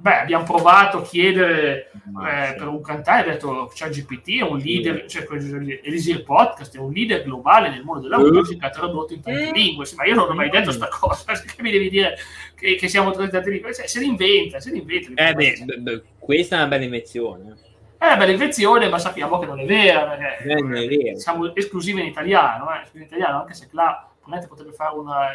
[0.00, 4.56] Beh, abbiamo provato a chiedere eh, per un cantante, ha detto c'è GPT, è un
[4.56, 9.50] leader, cioè Elisir Podcast è un leader globale nel mondo della musica, tradotto in tante
[9.52, 9.86] lingue.
[9.96, 12.16] ma io non ho mai detto questa cosa, perché mi devi dire
[12.54, 13.74] che, che siamo in tante lingue?
[13.74, 15.22] Cioè, se l'inventa, se l'inventa.
[15.22, 17.56] Eh beh, beh, questa è una bella invenzione.
[17.98, 21.18] È una bella invenzione, ma sappiamo che non è vera, perché eh, non è vera.
[21.18, 24.10] siamo esclusivi in italiano, eh, in italiano, anche se là
[24.46, 25.30] potrebbe fare una,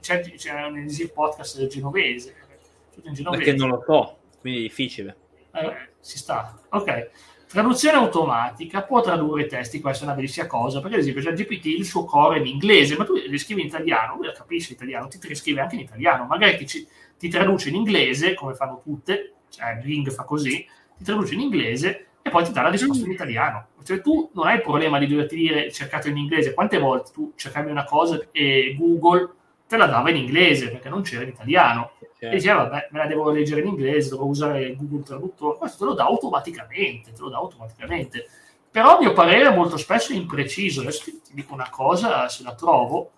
[0.00, 2.34] c'è, c'è un Elisir Podcast genovese
[2.94, 3.42] tutto in genovese.
[3.42, 5.16] Perché non lo so, quindi è difficile.
[5.52, 6.58] Eh, si sta.
[6.70, 7.10] Ok.
[7.46, 11.32] Traduzione automatica può tradurre i testi, questa è una bellissima cosa, perché ad esempio c'è
[11.34, 15.06] GPT il suo core in inglese, ma tu li scrivi in italiano, lui capisce l'italiano,
[15.06, 16.84] ti riscrive anche in italiano, magari ti,
[17.16, 22.06] ti traduce in inglese, come fanno tutte, cioè Ring fa così, ti traduce in inglese
[22.22, 23.68] e poi ti dà la risposta in italiano.
[23.84, 27.34] Cioè tu non hai il problema di doverti dire cercato in inglese, quante volte tu
[27.36, 29.32] cercavi una cosa e Google
[29.66, 31.92] te la dava in inglese perché non c'era in italiano.
[31.98, 32.26] Certo.
[32.26, 35.58] E diceva, vabbè, me la devo leggere in inglese, devo usare Google Traduttore.
[35.58, 38.28] Questo te lo dà automaticamente, te lo dà automaticamente.
[38.70, 40.80] Però a mio parere molto spesso è impreciso.
[40.80, 43.10] Adesso ti, ti dico una cosa, se la trovo.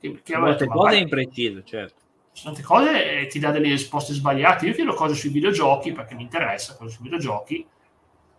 [0.00, 2.02] Che, che Molte detto, cose è impreciso, certo.
[2.42, 4.66] Tante cose e ti dà delle risposte sbagliate.
[4.66, 7.66] Io chiedo cose sui videogiochi perché mi interessa, cose sui videogiochi.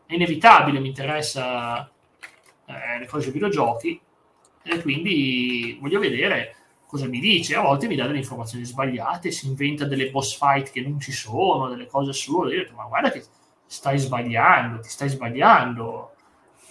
[0.06, 1.90] È inevitabile, mi interessa
[2.66, 4.00] eh, le cose sui videogiochi
[4.64, 7.56] e quindi voglio vedere cosa mi dice.
[7.56, 11.12] A volte mi dà delle informazioni sbagliate, si inventa delle boss fight che non ci
[11.12, 12.54] sono, delle cose assurde.
[12.54, 13.24] Io ho detto, ma guarda che
[13.66, 16.12] stai sbagliando, ti stai sbagliando,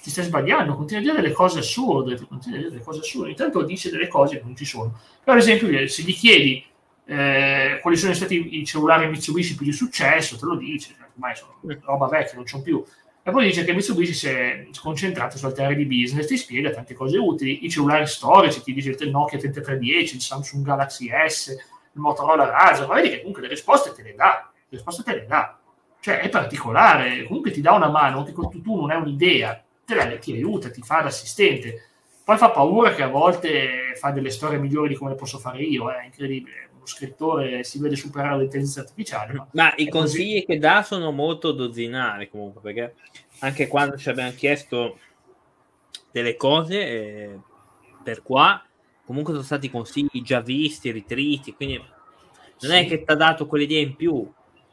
[0.02, 3.30] ti stai sbagliando, continua a dire delle cose assurde, continua a dire delle cose assurde.
[3.30, 4.98] Intanto dice delle cose che non ci sono.
[5.22, 6.64] Per esempio, se gli chiedi
[7.06, 11.54] eh, quali sono stati i cellulari Mitsubishi più di successo, te lo dice, ormai sono
[11.82, 12.84] roba vecchia, non c'è più
[13.26, 16.68] e poi dice che Mitsubishi si è concentrato su altre aree di business, ti spiega
[16.68, 21.48] tante cose utili, i cellulari storici, ti dice il Nokia 3310, il Samsung Galaxy S,
[21.48, 25.14] il Motorola Razr, ma vedi che comunque le risposte te le dà, le risposte te
[25.14, 25.58] le dà.
[26.00, 29.94] Cioè è particolare, comunque ti dà una mano, anche quando tu non hai un'idea, te
[29.94, 31.88] la, ti aiuta, ti fa l'assistente.
[32.22, 35.62] Poi fa paura che a volte fa delle storie migliori di come le posso fare
[35.62, 39.32] io, è incredibile scrittore si vede superare l'intelligenza artificiale.
[39.32, 40.46] Ma, ma i consigli così.
[40.46, 42.94] che dà sono molto dozzinari comunque, perché
[43.40, 44.98] anche quando ci abbiamo chiesto
[46.10, 47.38] delle cose eh,
[48.02, 48.64] per qua,
[49.04, 52.76] comunque sono stati consigli già visti, ritriti, quindi non sì.
[52.76, 54.30] è che ti ha dato quell'idea in più,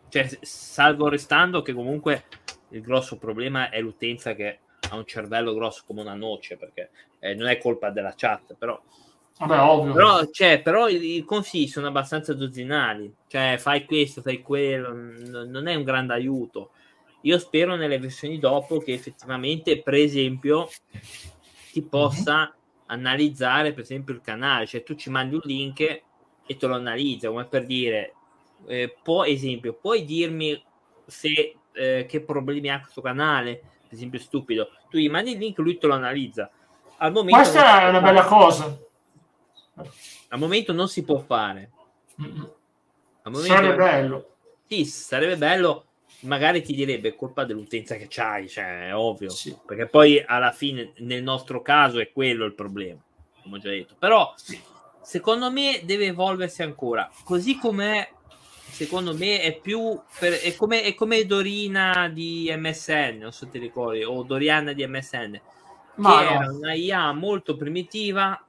[0.10, 2.26] cioè, salvo restando che comunque
[2.70, 7.34] il grosso problema è l'utenza che ha un cervello grosso come una noce, perché eh,
[7.34, 8.82] non è colpa della chat, però
[9.42, 9.94] Vabbè, ovvio.
[9.94, 13.14] Però, cioè, però i, i, consigli sono abbastanza dozzinali.
[13.28, 16.72] Cioè, fai questo, fai quello, n- non è un grande aiuto.
[17.22, 20.70] Io spero nelle versioni dopo che effettivamente, per esempio,
[21.72, 22.52] ti possa mm-hmm.
[22.88, 24.68] analizzare, per esempio, il canale.
[24.68, 28.14] Cioè, tu ci mandi un link e te lo analizza, come per dire,
[28.68, 30.62] eh, può, esempio, puoi dirmi
[31.06, 33.62] se, eh, che problemi ha questo canale?
[33.92, 36.50] esempio stupido, tu gli mandi il link, lui te lo analizza.
[36.98, 38.78] Al momento Questa è una bella cosa.
[39.76, 41.72] Al momento non si può fare.
[43.24, 44.36] Sarebbe bello.
[44.68, 45.86] Sì, sarebbe bello.
[46.22, 49.30] Magari ti direbbe è colpa dell'utenza che c'hai, cioè è ovvio.
[49.30, 49.58] Sì.
[49.66, 53.00] Perché poi alla fine, nel nostro caso, è quello il problema,
[53.42, 53.96] come ho già detto.
[53.98, 54.34] Però,
[55.02, 57.10] secondo me, deve evolversi ancora.
[57.24, 58.08] Così com'è
[58.72, 63.52] secondo me è più per, è, come, è come Dorina di MSN, non so se
[63.52, 65.42] ti ricordi, o Doriana di MSN,
[65.96, 66.30] Ma che no.
[66.32, 68.44] era una IA molto primitiva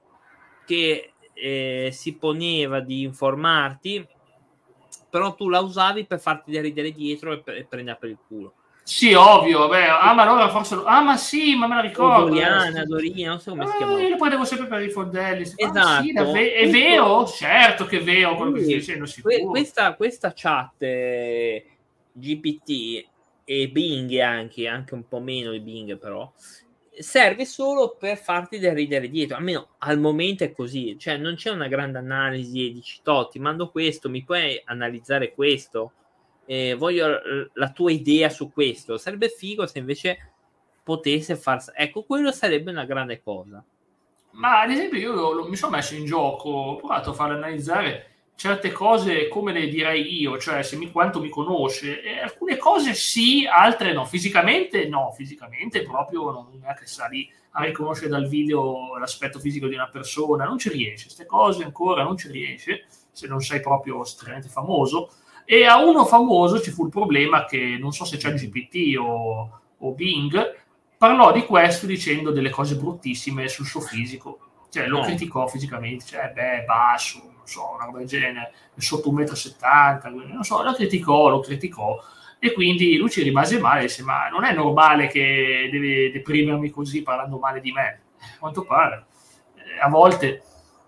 [0.65, 4.07] che eh, si poneva di informarti,
[5.11, 8.55] però tu la usavi per farti ridere dietro e, e prendere per il culo.
[8.85, 10.81] Sì, ovvio, beh, ah, ma allora forse.
[10.85, 12.31] Ah, ma sì, ma me la ricordo.
[12.31, 14.01] Doriana, Dorina, non so come si chiama.
[14.01, 15.43] Io lo prendevo sempre per i fondelli.
[15.43, 15.79] Esatto.
[15.79, 17.27] Ah, sì, ve- è vero?
[17.27, 19.07] Certo che è vero quello che stai dicendo.
[19.23, 21.65] Que- questa, questa chat eh,
[22.13, 23.07] GPT
[23.45, 26.31] e Bing anche, anche un po' meno di Bing, però
[26.99, 29.37] serve solo per farti del ridere dietro.
[29.37, 33.71] Almeno al momento è così, cioè non c'è una grande analisi e dici: Totti, mando
[33.71, 35.93] questo, mi puoi analizzare questo?
[36.47, 37.21] eh, voglio
[37.53, 38.99] la tua idea su questo.
[38.99, 40.33] Sarebbe figo se invece
[40.83, 41.63] potesse far...
[41.75, 43.65] Ecco, quello sarebbe una grande cosa.
[44.33, 47.33] Ma ad esempio io lo, lo, mi sono messo in gioco, ho provato a far
[47.33, 48.12] analizzare
[48.43, 52.03] certe cose come le direi io, cioè se mi, quanto mi conosce.
[52.03, 54.05] E alcune cose sì, altre no.
[54.05, 59.69] Fisicamente no, fisicamente proprio non è che sa lì a riconoscere dal video l'aspetto fisico
[59.69, 61.05] di una persona, non ci riesce.
[61.05, 65.13] Queste cose ancora non ci riesce, se non sei proprio estremamente famoso
[65.45, 69.61] e a uno famoso ci fu il problema che non so se c'è GPT o,
[69.79, 70.57] o Bing,
[70.99, 74.39] parlò di questo dicendo delle cose bruttissime sul suo fisico.
[74.73, 75.03] Cioè, lo oh.
[75.03, 80.45] criticò fisicamente, cioè, beh, basso, non so, una roba del genere, sotto 1,70 m, non
[80.45, 82.03] so, lo criticò, lo criticò.
[82.39, 87.03] E quindi lui ci rimase male, disse, ma non è normale che deve deprimermi così
[87.03, 88.01] parlando male di me.
[88.19, 89.05] A quanto pare.
[89.57, 90.43] Eh, a volte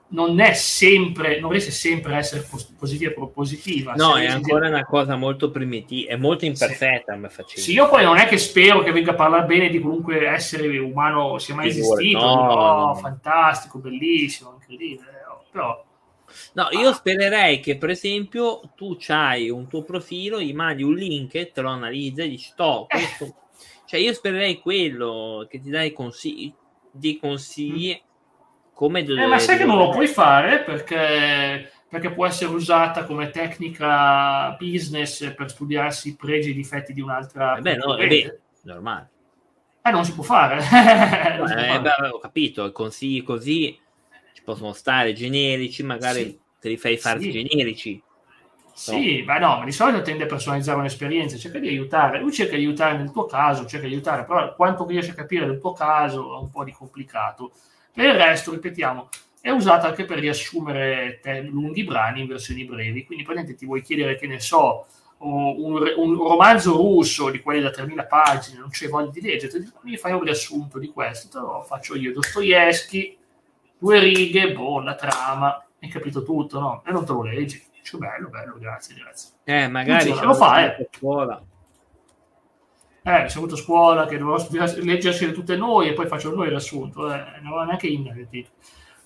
[0.08, 2.46] non è sempre, non riesce sempre a essere
[2.78, 3.94] positiva e propositiva.
[3.94, 7.18] No, è ancora una cosa molto primitiva, è molto imperfetta.
[7.46, 7.60] Sì.
[7.60, 7.72] sì.
[7.72, 11.38] io poi non è che spero che venga a parlare bene di qualunque essere umano
[11.38, 12.18] sia mai esistito.
[12.18, 15.22] No, no, fantastico, bellissimo, incredibile.
[15.50, 15.84] Però
[16.54, 21.52] No, io spererei che per esempio tu hai un tuo profilo, gli mandi un link,
[21.52, 23.24] te lo analizza e dici, to, questo...
[23.24, 23.34] Eh.
[23.86, 26.52] Cioè io spererei quello, che ti dai consigli,
[26.90, 28.12] di consigli mm
[28.74, 33.30] come eh, ma sai che non lo puoi fare perché, perché può essere usata come
[33.30, 38.06] tecnica business per studiarsi i pregi e i difetti di un'altra eh beh, no, è
[38.08, 39.10] vero, normale
[39.82, 40.56] eh non si può fare,
[41.36, 41.80] non si può fare.
[41.80, 43.78] Beh, ho capito consigli così
[44.32, 46.40] ci possono stare generici magari sì.
[46.60, 47.30] te li fai fare sì.
[47.30, 48.02] generici
[48.74, 49.24] sì, no.
[49.26, 52.64] ma no, ma di solito tende a personalizzare un'esperienza, cerca di aiutare, lui cerca di
[52.64, 56.36] aiutare nel tuo caso, cerca di aiutare, però quanto riesce a capire del tuo caso
[56.36, 57.52] è un po' di complicato.
[57.94, 59.08] Per il resto, ripetiamo,
[59.40, 63.04] è usata anche per riassumere te- lunghi brani in versioni brevi.
[63.04, 64.86] Quindi, praticamente ti vuoi chiedere, che ne so,
[65.18, 69.96] un, un, romanzo russo di quelli da 3000 pagine, non c'è voglia di leggere, mi
[69.96, 73.16] fai un riassunto di questo, te lo faccio io, Dostoevsky,
[73.78, 76.82] due righe, boh, la trama, hai capito tutto, no?
[76.84, 77.62] E non te lo leggi.
[77.82, 79.30] Cioè, bello, bello, grazie, grazie.
[79.44, 80.88] Eh, magari lo fa, eh.
[80.90, 81.40] Scuola
[83.06, 84.46] eh, c'è avuto scuola che dovevo
[84.80, 88.10] leggersi tutte noi e poi faccio noi il riassunto, eh, non avevo neanche in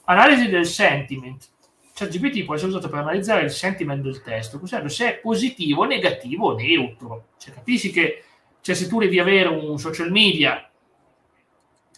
[0.05, 1.49] Analisi del sentiment.
[1.95, 5.83] Cioè, GPT può essere usato per analizzare il sentiment del testo, ossia se è positivo,
[5.83, 7.31] negativo o neutro.
[7.39, 8.23] Cioè, capisci che
[8.61, 10.71] cioè, se tu devi avere un social media,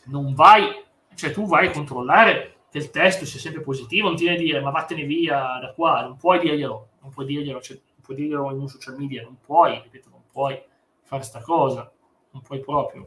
[0.04, 0.82] non vai,
[1.14, 4.60] cioè tu vai a controllare che il testo sia sempre positivo, non ti devi dire
[4.60, 8.50] ma vattene via da qua, non puoi dirglielo, non puoi dirglielo, cioè, non puoi dirglielo
[8.52, 10.58] in un social media, non puoi, ripeto, non puoi
[11.10, 11.90] fare sta cosa,
[12.30, 13.04] non puoi proprio.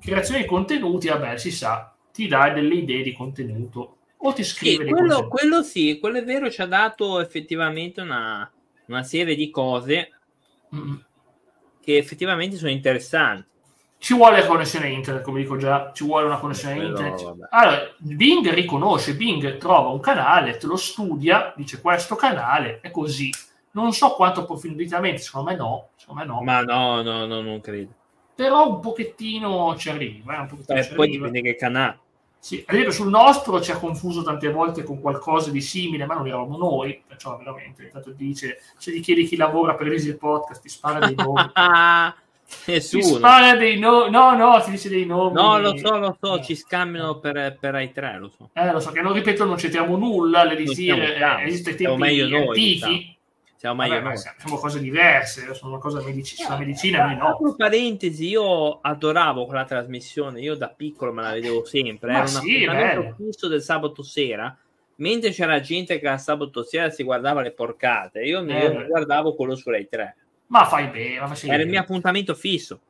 [0.00, 4.84] Creazione di contenuti, vabbè, si sa, ti dà delle idee di contenuto o ti scrive
[4.84, 8.50] sì, quello, quello, sì, quello è vero, ci ha dato effettivamente una,
[8.86, 10.10] una serie di cose
[10.74, 10.94] mm.
[11.80, 13.46] che effettivamente sono interessanti.
[14.00, 17.22] Ci vuole la connessione internet, come dico già, ci vuole una connessione Quello, internet.
[17.22, 17.46] Vabbè.
[17.50, 23.30] Allora, Bing riconosce, Bing trova un canale, te lo studia, dice questo canale è così
[23.80, 25.88] non so quanto approfonditamente, secondo me no.
[25.96, 26.42] Secondo me no.
[26.42, 27.92] Ma no, no, no, non credo.
[28.34, 30.36] Però un pochettino ci arriva.
[30.36, 31.26] Eh, un pochettino eh, ci poi arriva.
[31.26, 31.98] dipende che canale.
[32.40, 36.14] Sì, ad esempio sul nostro ci ha confuso tante volte con qualcosa di simile, ma
[36.14, 40.62] non eravamo noi, perciò veramente, intanto dice, se gli chiedi chi lavora per Easy Podcast,
[40.62, 41.40] ti spara dei nomi.
[42.66, 43.02] Nessuno.
[43.02, 45.34] Ti spara dei nomi, no, no, ti dice dei nomi.
[45.34, 46.42] No, lo so, lo so, no.
[46.42, 48.50] ci scambiano per, per i tre, lo so.
[48.52, 52.80] Eh, lo so, che non ripeto, non c'entriamo nulla, le dire, eh, esiste tempi antichi.
[52.80, 53.17] Noi,
[53.58, 57.26] siamo meglio Vabbè, Siamo cose diverse, sono una cosa medici- sulla medicina, noi no.
[57.30, 62.26] Apro parentesi, io adoravo quella trasmissione, io da piccolo me la vedevo sempre, Ma era
[62.28, 64.56] sì, un appuntamento fisso del sabato sera,
[64.96, 69.34] mentre c'era gente che al sabato sera si guardava le porcate, io mi Eh, guardavo
[69.34, 72.80] quello su Rai 3, Ma fai bene, ma fai era il mio appuntamento fisso.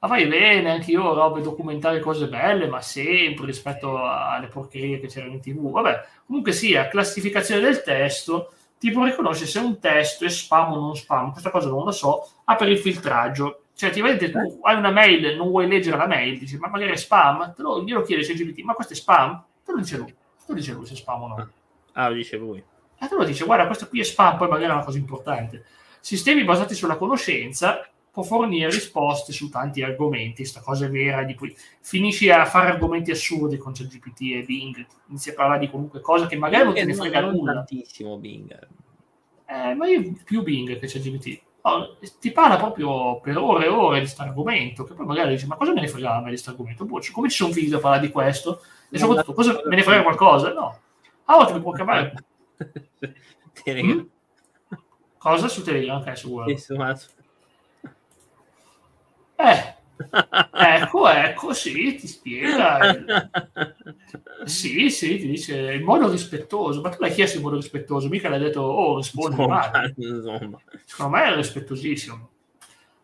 [0.00, 5.06] Ma fai bene, anche io robe documentari, cose belle, ma sempre rispetto alle porcherie che
[5.06, 5.70] c'erano in tv.
[5.70, 8.52] Vabbè, comunque sia, classificazione del testo,
[8.84, 12.28] tipo riconosce se un testo è spam o non spam, questa cosa non lo so,
[12.44, 13.62] ha per il filtraggio.
[13.74, 16.92] Cioè, ti vedi, tu hai una mail, non vuoi leggere la mail, dici, ma magari
[16.92, 19.42] è spam, te lo, glielo chiede CGPT, ma questo è spam?
[19.64, 21.50] Te lo dice lui, te lo dice lui se è spam o no.
[21.92, 22.58] Ah, lo dice lui.
[22.58, 25.64] E te lo dice, guarda, questo qui è spam, poi magari è una cosa importante.
[26.00, 31.34] Sistemi basati sulla conoscenza può fornire risposte su tanti argomenti, sta cosa è vera, di
[31.34, 36.00] poi finisci a fare argomenti assurdi con ChatGPT e Bing, inizi a parlare di qualunque
[36.00, 37.54] cosa che magari non te ne non, frega nulla.
[37.54, 38.68] tantissimo Bing.
[39.46, 41.42] Eh, ma io più Bing che ChatGPT.
[41.62, 45.48] Oh, ti parla proprio per ore e ore di questo argomento, che poi magari dici,
[45.48, 46.84] ma cosa me ne frega a me di questo argomento?
[46.84, 48.62] Boh, come ci sono figli da parlare di questo?
[48.90, 50.52] E soprattutto, cosa me ne frega qualcosa?
[50.52, 50.78] No.
[51.24, 52.14] A volte mi può chiamare...
[53.64, 53.96] Telegram.
[53.96, 54.76] Mm?
[55.18, 56.00] Cosa su Telegram?
[56.00, 56.46] Ok, su Word.
[56.46, 56.94] Sì, insomma,
[59.36, 59.74] Eh,
[60.52, 63.04] ecco, ecco, sì, ti spiega.
[64.44, 68.28] Sì, sì, ti dice in modo rispettoso, ma tu l'hai chiesto in modo rispettoso, mica
[68.28, 69.94] l'hai detto, oh, rispondi insomma, male.
[69.98, 70.60] insomma.
[70.84, 72.28] Secondo me è rispettosissimo.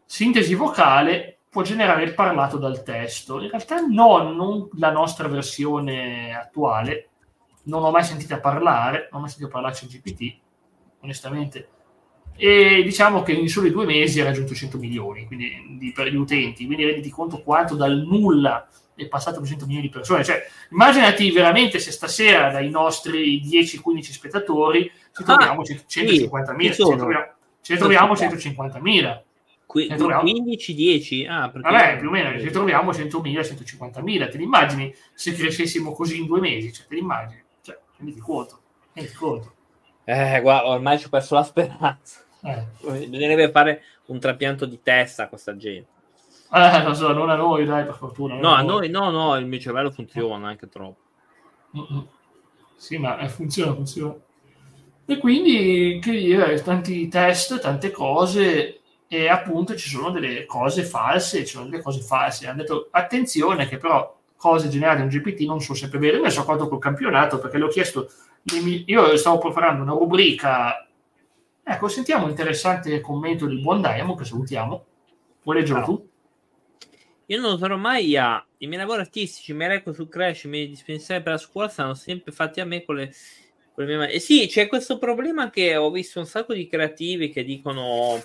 [0.04, 3.40] Sintesi vocale può generare il parlato dal testo.
[3.40, 7.08] In realtà no, non la nostra versione attuale.
[7.62, 10.38] Non ho mai sentito parlare, non ho mai sentito parlare GPT,
[11.00, 11.68] onestamente.
[12.40, 16.16] E diciamo che in soli due mesi ha raggiunto 100 milioni quindi, di, per gli
[16.16, 16.64] utenti.
[16.66, 20.24] Quindi renditi conto quanto dal nulla è passato per 100 milioni di persone.
[20.24, 26.58] Cioè, immaginati veramente se stasera dai nostri 10-15 spettatori ci troviamo 150.000.
[26.58, 27.26] chi ci troviamo,
[27.62, 29.22] ci troviamo 150.000.
[29.66, 30.22] Qui- Ne troviamo?
[30.22, 31.26] 15-10?
[31.28, 34.28] Ah, perché- Vabbè, più o meno, ci troviamo 100.000, 150.000.
[34.28, 36.72] Te li immagini se crescessimo così in due mesi?
[36.72, 37.40] Cioè, te li immagini?
[37.62, 38.60] Cioè, renditi conto.
[38.92, 39.54] Renditi conto.
[40.04, 42.24] Eh, guarda, ormai ci ho perso la speranza.
[42.42, 42.64] Eh.
[42.80, 45.88] Bisognerebbe fare un trapianto di testa a questa gente.
[46.52, 48.34] Eh, lo so, non a noi, dai, per fortuna.
[48.34, 51.00] No, a noi no, no, il mio cervello funziona anche troppo.
[51.76, 52.06] Mm-mm.
[52.76, 54.14] Sì, ma eh, funziona, funziona.
[55.04, 61.44] E quindi, che dire, tanti test, tante cose, e appunto ci sono delle cose false,
[61.44, 62.46] ci sono delle cose false.
[62.46, 66.16] Hanno detto, attenzione, che però cose generate in GPT non sono sempre vere.
[66.16, 68.08] Io mi sono accorto col campionato, perché le ho chiesto,
[68.86, 70.88] io stavo preparando una rubrica,
[71.74, 74.86] ecco, sentiamo un interessante commento del buon Diamond, che salutiamo.
[75.42, 76.08] Vuoi leggerlo tu?
[77.26, 78.44] Io non sarò mai a...
[78.58, 81.68] I miei lavori artistici, i miei record su Crash, i miei dispensari per la scuola
[81.68, 83.14] saranno sempre fatti a me con le,
[83.72, 84.12] con le mie mani.
[84.12, 88.20] E sì, c'è questo problema che ho visto un sacco di creativi che dicono...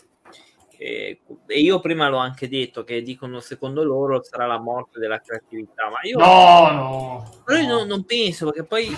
[0.78, 5.20] eh, e io prima l'ho anche detto che dicono secondo loro sarà la morte della
[5.20, 7.32] creatività ma io No, no.
[7.44, 7.78] Però io no.
[7.78, 8.90] non, non penso, perché poi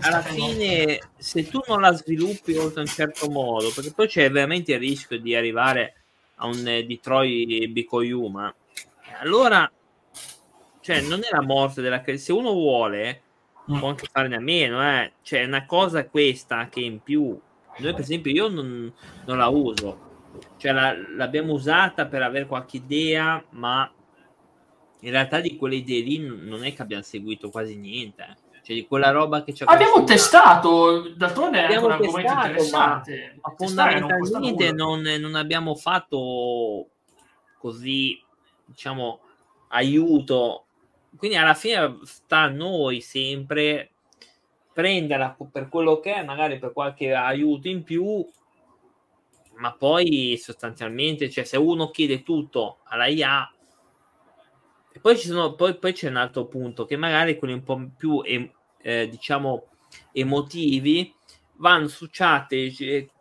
[0.00, 4.72] alla fine, se tu non la sviluppi oltre un certo modo, perché poi c'è veramente
[4.72, 5.94] il rischio di arrivare
[6.36, 8.54] a un eh, Detroit Bicoyuma,
[9.20, 9.70] allora,
[10.80, 13.22] cioè, non è la morte della se uno vuole,
[13.70, 13.78] Mm.
[13.78, 15.12] può anche farne a meno, eh.
[15.22, 17.38] Cioè, una cosa questa che in più,
[17.78, 18.92] noi per esempio, io non,
[19.24, 20.12] non la uso,
[20.56, 23.90] cioè la- l'abbiamo usata per avere qualche idea, ma
[25.00, 28.22] in realtà di quelle idee lì non è che abbiamo seguito quasi niente.
[28.22, 28.42] eh.
[28.64, 30.14] Cioè, di quella roba che ci Abbiamo consigliato.
[30.14, 33.36] testato, d'altronde è un argomento interessante.
[33.42, 34.84] Ma non costa fondamentalmente nulla.
[34.84, 36.88] non, non abbiamo fatto
[37.58, 38.18] così,
[38.64, 39.20] diciamo,
[39.68, 40.64] aiuto.
[41.14, 43.90] Quindi alla fine sta a noi sempre
[44.72, 48.26] prenderla per quello che è, magari per qualche aiuto in più,
[49.56, 53.48] ma poi sostanzialmente, cioè, se uno chiede tutto alla IA,
[54.92, 57.90] e poi, ci sono, poi, poi c'è un altro punto che magari quelli un po'
[57.96, 59.66] più eh, diciamo
[60.12, 61.12] emotivi
[61.56, 62.54] vanno su chat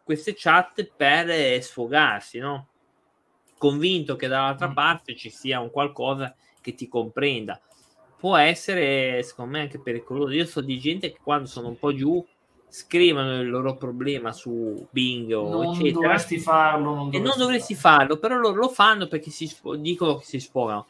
[0.03, 2.67] queste chat per eh, sfogarsi no?
[3.57, 4.73] convinto che dall'altra Mm.
[4.73, 7.59] parte ci sia un qualcosa che ti comprenda
[8.19, 11.93] può essere secondo me anche pericoloso io so di gente che quando sono un po'
[11.93, 12.23] giù
[12.73, 16.95] scrivono il loro problema su Bing o Non eccetera dovresti farlo.
[16.95, 17.99] Non e non dovresti farlo.
[17.99, 20.87] farlo, però loro lo fanno perché si sfo- dicono che si sfogano.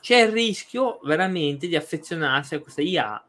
[0.00, 3.24] C'è il rischio veramente di affezionarsi a questa IA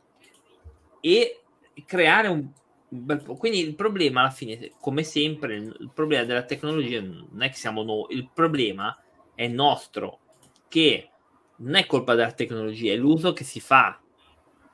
[1.00, 1.42] e
[1.84, 2.48] creare un,
[2.90, 3.38] un bel po'.
[3.38, 7.82] Quindi il problema alla fine, come sempre, il problema della tecnologia non è che siamo
[7.82, 8.96] noi, il problema
[9.34, 10.20] è nostro,
[10.68, 11.10] che
[11.58, 14.00] non è colpa della tecnologia, è l'uso che si fa.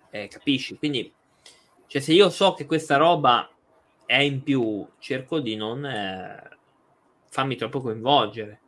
[0.10, 0.76] Eh, capisci?
[0.76, 1.14] Quindi,
[1.92, 3.50] cioè, se io so che questa roba
[4.06, 6.58] è in più, cerco di non, eh,
[7.28, 8.60] fammi troppo coinvolgere.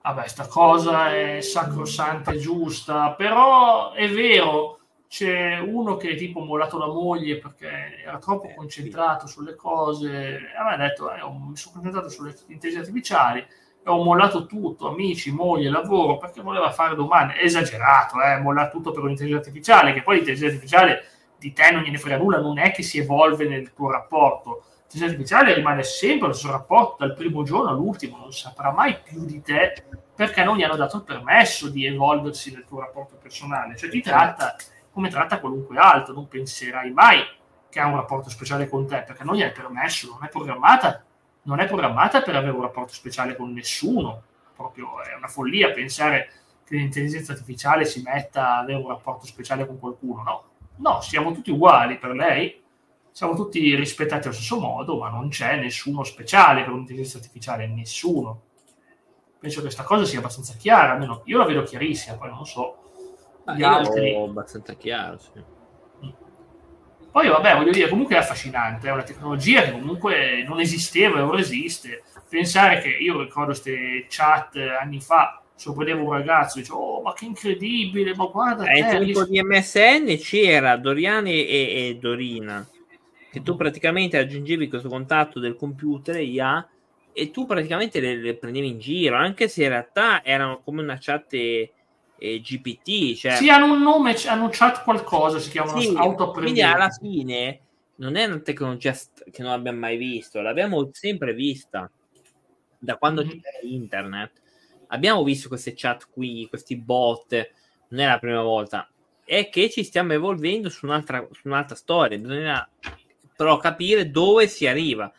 [0.00, 4.78] Vabbè, sta cosa è sacrosanta e giusta, però è vero,
[5.08, 10.38] c'è uno che è tipo mollato la moglie perché era troppo eh, concentrato sulle cose,
[10.56, 15.68] aveva detto, eh, mi sono concentrato sulle intelligenze artificiali, e ho mollato tutto, amici, moglie,
[15.68, 20.54] lavoro, perché voleva fare domande, esagerato, eh, mollare tutto per un'intelligenza artificiale, che poi l'intelligenza
[20.54, 24.64] artificiale di te non gliene frega nulla, non è che si evolve nel tuo rapporto,
[24.90, 29.24] l'intelligenza artificiale rimane sempre il suo rapporto dal primo giorno all'ultimo, non saprà mai più
[29.24, 29.84] di te
[30.14, 34.02] perché non gli hanno dato il permesso di evolversi nel tuo rapporto personale, cioè ti
[34.02, 34.54] tratta
[34.92, 37.20] come tratta qualunque altro, non penserai mai
[37.68, 41.04] che ha un rapporto speciale con te, perché non gli hai permesso, non è programmata,
[41.42, 44.22] non è programmata per avere un rapporto speciale con nessuno,
[44.54, 46.32] proprio è una follia pensare
[46.64, 50.44] che l'intelligenza artificiale si metta a avere un rapporto speciale con qualcuno, no,
[50.80, 52.62] no, siamo tutti uguali per lei,
[53.10, 58.42] siamo tutti rispettati allo stesso modo, ma non c'è nessuno speciale per l'intelligenza artificiale, nessuno.
[59.38, 62.76] Penso che questa cosa sia abbastanza chiara, almeno io la vedo chiarissima, poi non so
[63.44, 64.14] Ah, gli altri.
[64.14, 65.42] abbastanza chiaro, sì.
[67.10, 71.22] Poi vabbè, voglio dire, comunque è affascinante, è una tecnologia che comunque non esisteva e
[71.22, 72.04] ora esiste.
[72.28, 77.12] Pensare che io ricordo queste chat anni fa, sorprendevo un ragazzo e dicevo, oh ma
[77.12, 78.64] che incredibile, ma guarda...
[78.64, 82.66] Eh, te, tempo di MSN c'era Doriani e, e, Dorina,
[83.30, 86.66] che tu praticamente aggiungevi questo contatto del computer IA
[87.12, 90.96] e tu praticamente le, le prendevi in giro, anche se in realtà erano come una
[90.98, 91.70] chat eh,
[92.18, 93.14] GPT.
[93.16, 93.32] Cioè...
[93.32, 97.60] Sì, hanno un nome, hanno chat qualcosa, si chiamano sì, Quindi alla fine
[97.96, 98.96] non è una tecnologia
[99.30, 101.90] che non abbiamo mai visto, l'abbiamo sempre vista
[102.78, 103.38] da quando mm-hmm.
[103.40, 104.40] c'è internet.
[104.90, 107.50] Abbiamo visto queste chat qui, questi bot,
[107.88, 108.88] non è la prima volta.
[109.24, 112.68] È che ci stiamo evolvendo su un'altra, su un'altra storia, bisogna
[113.36, 115.10] però capire dove si arriva.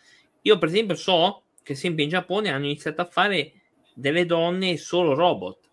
[0.41, 3.53] Io, per esempio, so che sempre in Giappone hanno iniziato a fare
[3.93, 5.69] delle donne solo robot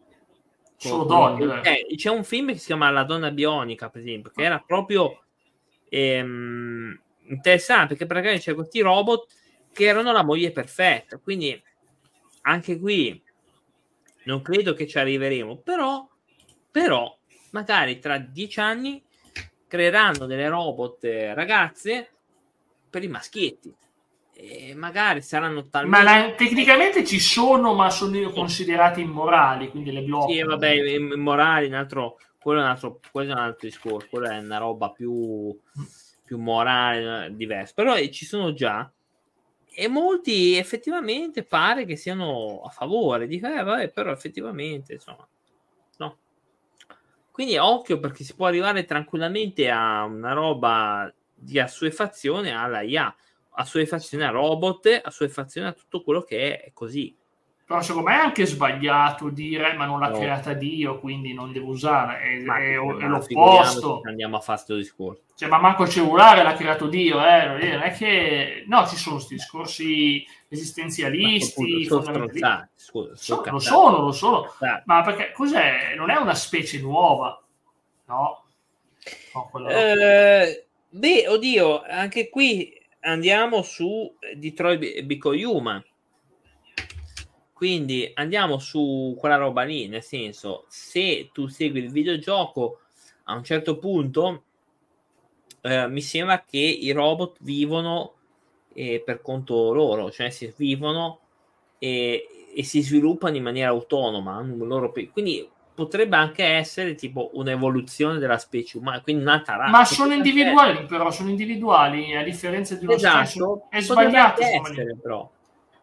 [0.78, 1.61] Solo donne.
[1.62, 5.24] Eh, c'è un film che si chiama La donna bionica, per esempio, che era proprio
[5.88, 9.26] ehm, interessante perché praticamente c'è questi robot
[9.72, 11.18] che erano la moglie perfetta.
[11.18, 11.61] Quindi
[12.42, 13.20] anche qui
[14.24, 16.06] non credo che ci arriveremo, però,
[16.70, 17.16] però
[17.50, 19.02] magari tra dieci anni
[19.66, 21.04] creeranno delle robot
[21.34, 22.10] ragazze
[22.90, 23.74] per i maschietti
[24.40, 26.04] e magari saranno talmente...
[26.04, 30.32] Ma la, tecnicamente ci sono, ma sono considerati immorali, quindi le bloccano.
[30.32, 34.28] Sì, vabbè, immorali, un altro, quello, è un altro, quello è un altro discorso, quello
[34.28, 35.58] è una roba più,
[36.24, 37.72] più morale, diversa.
[37.74, 38.88] Però eh, ci sono già,
[39.81, 45.24] e molti effettivamente pare che siano a favore, dico, eh, vabbè, però effettivamente, insomma,
[45.99, 46.18] no.
[47.31, 53.14] Quindi occhio perché si può arrivare tranquillamente a una roba di assuefazione alla IA
[53.51, 57.16] assuefazione a robot, assuefazione a tutto quello che è così.
[57.68, 60.16] Però secondo me è anche sbagliato dire ma non l'ha no.
[60.18, 64.00] creata Dio, quindi non devo usare, è, ma, è, è l'opposto.
[64.06, 65.20] Andiamo a fare questo discorso.
[65.34, 67.46] Cioè, ma manco il cellulare l'ha creato Dio, eh?
[67.46, 68.64] non è che...
[68.66, 72.26] No, ci sono questi discorsi esistenzialisti, sono.
[72.74, 74.50] Scusa, so, lo sono, lo sono.
[74.86, 75.92] Ma perché cos'è?
[75.94, 77.38] Non è una specie nuova,
[78.06, 78.44] no?
[79.34, 85.84] no eh, beh, oddio, anche qui andiamo su Detroit Become Human.
[87.59, 92.82] Quindi andiamo su quella roba lì, nel senso, se tu segui il videogioco
[93.24, 94.44] a un certo punto,
[95.62, 98.12] eh, mi sembra che i robot vivono
[98.74, 101.18] eh, per conto loro, cioè si vivono
[101.80, 104.40] e, e si sviluppano in maniera autonoma.
[104.40, 109.70] Loro, quindi potrebbe anche essere tipo un'evoluzione della specie umana, quindi un'altra razza.
[109.72, 110.86] Ma sono individuali, essere...
[110.86, 113.66] però sono individuali, a differenza di uno esatto, stesso.
[113.68, 114.42] È sbagliato.
[114.42, 115.28] Essere, però.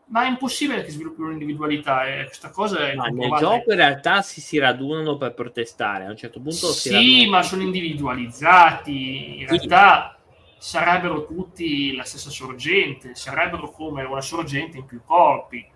[0.08, 2.26] Ma è impossibile che sviluppi un'individualità, eh.
[2.26, 6.18] questa cosa è Ma nel gioco in realtà si, si radunano per protestare, a un
[6.18, 9.56] certo punto Sì, ma sono individualizzati, in sì.
[9.56, 10.18] realtà
[10.58, 15.68] sarebbero tutti la stessa sorgente, sarebbero come una sorgente in più corpi.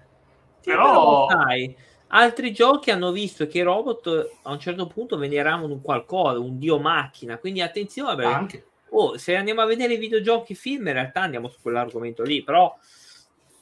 [0.64, 1.76] Però, però sai,
[2.12, 6.58] Altri giochi hanno visto che i robot a un certo punto veneravano un qualcosa, un
[6.58, 8.64] dio macchina, quindi attenzione perché Anche.
[8.92, 12.76] Oh, se andiamo a vedere i videogiochi film in realtà andiamo su quell'argomento lì, però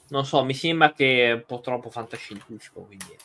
[0.08, 3.16] non so, mi sembra che è un po' troppo fantascientifico, quindi...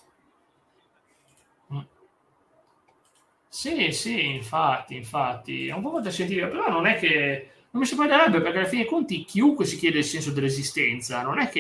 [3.48, 8.42] Sì, sì, infatti, infatti, è un po' fantascientifico, però non è che non mi sorprenderebbe
[8.42, 11.60] perché alla fine dei conti chiunque si chiede il senso dell'esistenza, non è che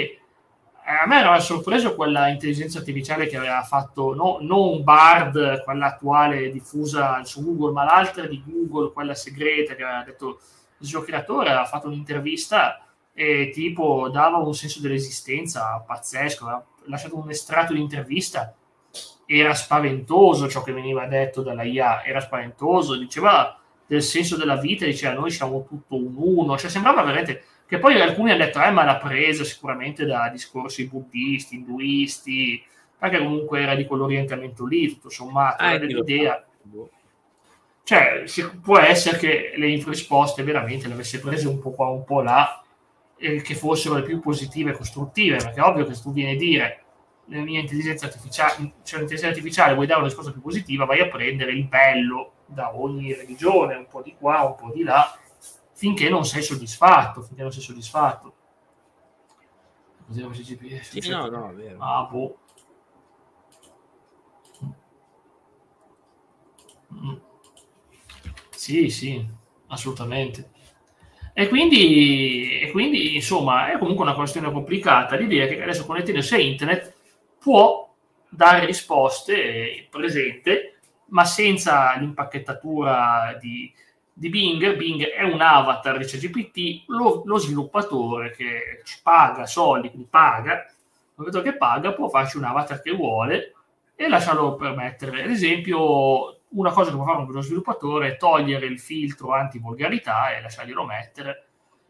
[0.86, 5.86] eh, a me aveva sorpreso quella intelligenza artificiale che aveva fatto no, non Bard, quella
[5.86, 10.40] attuale diffusa su Google, ma l'altra di Google, quella segreta che aveva detto
[10.80, 17.18] il suo creatore, aveva fatto un'intervista e tipo dava un senso dell'esistenza pazzesco, ha lasciato
[17.18, 18.55] un estratto di intervista,
[19.26, 24.86] era spaventoso ciò che veniva detto dalla IA, era spaventoso, diceva del senso della vita,
[24.86, 28.72] diceva noi siamo tutto un uno, cioè sembrava veramente che poi alcuni hanno detto eh
[28.72, 32.64] ma l'ha presa sicuramente da discorsi buddisti, induisti,
[32.97, 36.45] perché comunque era di quell'orientamento lì, tutto sommato, ah, era dell'idea.
[37.84, 38.24] Cioè,
[38.61, 42.62] può essere che le risposte veramente le avesse prese un po' qua, un po' là,
[43.24, 46.34] e che fossero le più positive e costruttive, perché è ovvio che se tu vieni
[46.34, 46.84] a dire
[47.28, 51.08] la mia intelligenza artificiale, cioè l'intelligenza artificiale vuoi dare una risposta più positiva, vai a
[51.08, 55.18] prendere il bello da ogni religione, un po' di qua, un po' di là,
[55.72, 58.34] finché non sei soddisfatto, finché non sei soddisfatto.
[60.06, 61.00] Cos'era questo GPS?
[61.00, 61.78] Sì, no, no, vero.
[61.80, 62.38] Ah, boh.
[66.94, 67.16] Mm.
[68.50, 69.26] Sì, sì,
[69.68, 70.52] assolutamente.
[71.34, 75.16] E quindi, e quindi, insomma, è comunque una questione complicata.
[75.16, 76.94] L'idea che adesso connettendosi a internet
[77.40, 77.92] può
[78.30, 83.72] dare risposte presente, ma senza l'impacchettatura di,
[84.14, 84.76] di Bing.
[84.76, 90.66] Bing è un avatar di CGPT, lo, lo sviluppatore che ci paga soldi, quindi paga,
[91.44, 93.54] che paga può farci un avatar che vuole
[93.96, 95.24] e lasciarlo permettere.
[95.24, 100.41] Ad esempio, una cosa che può fare uno sviluppatore è togliere il filtro anti-volgarità e
[100.41, 101.47] lasciarglielo mettere.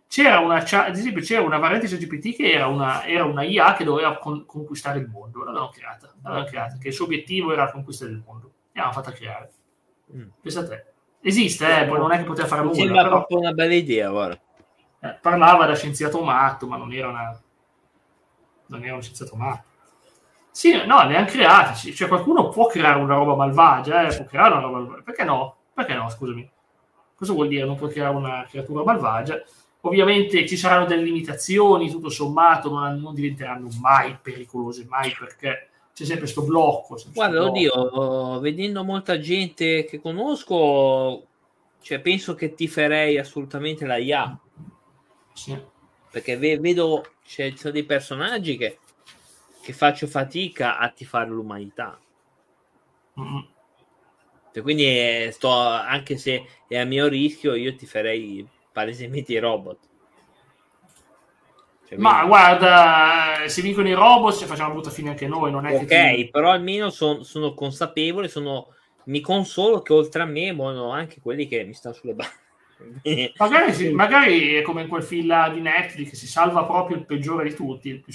[0.08, 3.84] C'era una, ad esempio, c'era una variante CGPT che era una, era una IA che
[3.84, 7.72] doveva con, conquistare il mondo, l'avevano creata, l'avevano creata, che il suo obiettivo era la
[7.72, 8.52] conquista del mondo.
[8.72, 9.52] E l'hanno fatta creare.
[10.16, 10.28] Mm.
[10.42, 10.86] Pensa a te.
[11.22, 12.76] Esiste, eh, poi non è che poteva fare nulla.
[12.76, 14.40] Sembra però, proprio una bella idea, guarda.
[15.00, 17.42] Eh, parlava da scienziato matto, ma non era una...
[18.68, 19.70] non era uno scienziato matto.
[20.54, 21.92] Sì, no, le hanno create.
[21.92, 24.16] Cioè, qualcuno può creare una roba malvagia, eh?
[24.16, 25.02] può creare una roba malvagia.
[25.02, 25.56] Perché no?
[25.74, 26.48] Perché no, scusami.
[27.16, 29.42] Cosa vuol dire non puoi creare una creatura malvagia?
[29.82, 36.04] Ovviamente ci saranno delle limitazioni, tutto sommato, non, non diventeranno mai pericolose, mai perché c'è
[36.04, 37.02] sempre questo blocco.
[37.12, 37.52] Guarda, blocco.
[37.52, 41.26] oddio, vedendo molta gente che conosco,
[41.82, 44.40] cioè, penso che ti farei assolutamente la IA.
[45.34, 45.60] Sì.
[46.12, 48.78] Perché vedo, c'è, ci sono dei personaggi che
[49.64, 51.98] che faccio fatica a tifare l'umanità.
[53.20, 53.40] Mm.
[54.52, 59.40] Cioè, quindi eh, sto, anche se è a mio rischio, io ti farei palesemente i
[59.40, 59.80] robot.
[61.88, 62.28] Cioè, Ma quindi...
[62.28, 66.14] guarda, se vincono i robot ci facciamo brutta fine anche noi, non è Ok, che
[66.16, 66.30] ti...
[66.30, 68.68] però almeno son, sono consapevole, sono...
[69.06, 72.42] mi consolo che oltre a me muoiono anche quelli che mi stanno sulle balle.
[73.38, 77.48] magari, magari, è come in quel film di Netflix che si salva proprio il peggiore
[77.48, 78.12] di tutti, il più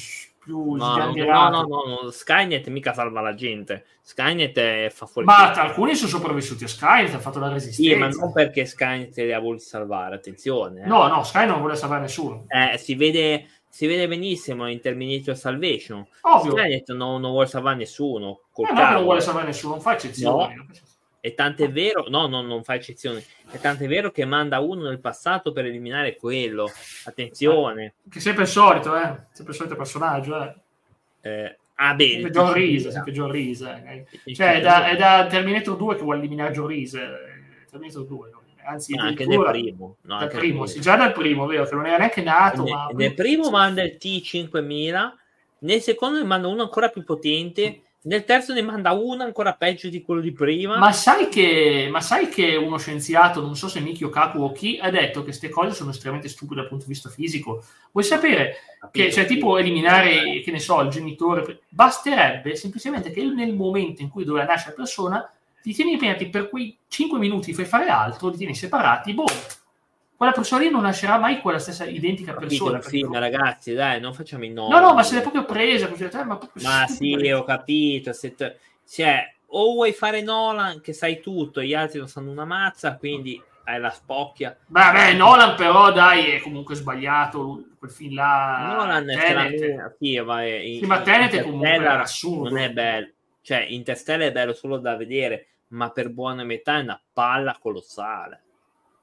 [0.49, 3.85] più no, no, no, no, no, Skynet mica salva la gente.
[4.01, 5.27] Skynet fa fuori.
[5.27, 7.93] Ma alcuni sono sopravvissuti a Skynet, ha fatto la resistenza.
[7.93, 10.85] Sì, ma non perché Skynet li ha voluti salvare, attenzione.
[10.85, 10.87] Eh.
[10.87, 12.47] No, no, Skynet non vuole salvare nessuno.
[12.49, 16.07] Eh, si vede, si vede benissimo in Terminator Salvation.
[16.23, 16.57] Ovvio.
[16.57, 18.41] Skynet non, non vuole salvare nessuno.
[18.57, 20.55] Eh, no, non vuole salvare nessuno, non fa eccezioni.
[20.55, 20.67] No.
[21.29, 23.23] E tant'è vero, no, no, non fa eccezione.
[23.51, 26.71] E tant'è vero che manda uno nel passato per eliminare quello.
[27.05, 27.97] Attenzione.
[28.09, 29.27] Che sempre il solito, eh?
[29.31, 30.55] Sempre il solito personaggio, eh.
[31.21, 32.13] eh ah, bene.
[32.13, 34.07] Sempre John Reese, sempre John Reese.
[34.25, 34.35] Eh.
[34.35, 36.99] Cioè, è da, è da, Terminator 2 che vuole eliminare John Reese.
[36.99, 38.31] Eh, Terminator 2,
[38.65, 39.97] anzi, no, anche nel primo.
[40.01, 42.63] No, dal primo, sì, già dal primo, vero, che non era neanche nato.
[42.63, 42.89] Nel, ma...
[42.95, 45.13] nel primo manda il T5000,
[45.59, 49.89] nel secondo ne manda uno ancora più potente nel terzo ne manda uno ancora peggio
[49.89, 50.79] di quello di prima.
[50.79, 54.79] Ma sai che, ma sai che uno scienziato, non so se Mikio Kaku o chi,
[54.81, 57.65] ha detto che queste cose sono estremamente stupide dal punto di vista fisico?
[57.91, 61.63] Vuoi sapere Capito, che, cioè, tipo eliminare, che ne so, il genitore?
[61.69, 66.49] Basterebbe semplicemente che nel momento in cui doveva nascere la persona, ti tieni impegnati per
[66.49, 69.27] quei 5 minuti, fai fare altro, li tieni separati, boh,
[70.19, 72.83] quella persona lì non nascerà mai quella stessa identica persona.
[72.83, 74.73] Sì, ma ragazzi, dai, non facciamo i nomi.
[74.73, 75.87] No, no, ma se l'è proprio presa.
[75.87, 78.13] Così, cioè, ma, ma sì, ho capito.
[78.13, 82.45] Se t- cioè, o vuoi fare Nolan che sai tutto, gli altri non sanno una
[82.45, 84.59] mazza, quindi hai la spocchia.
[84.67, 88.75] Vabbè, Nolan però, dai, è comunque sbagliato quel film là.
[88.77, 89.61] Nolan Tenet.
[89.61, 92.49] è sì, ma, è, sì, ma Tenet è comunque assurdo.
[92.49, 93.13] Non è bello.
[93.41, 98.43] Cioè, Interstellar è bello solo da vedere, ma per buona metà è una palla colossale.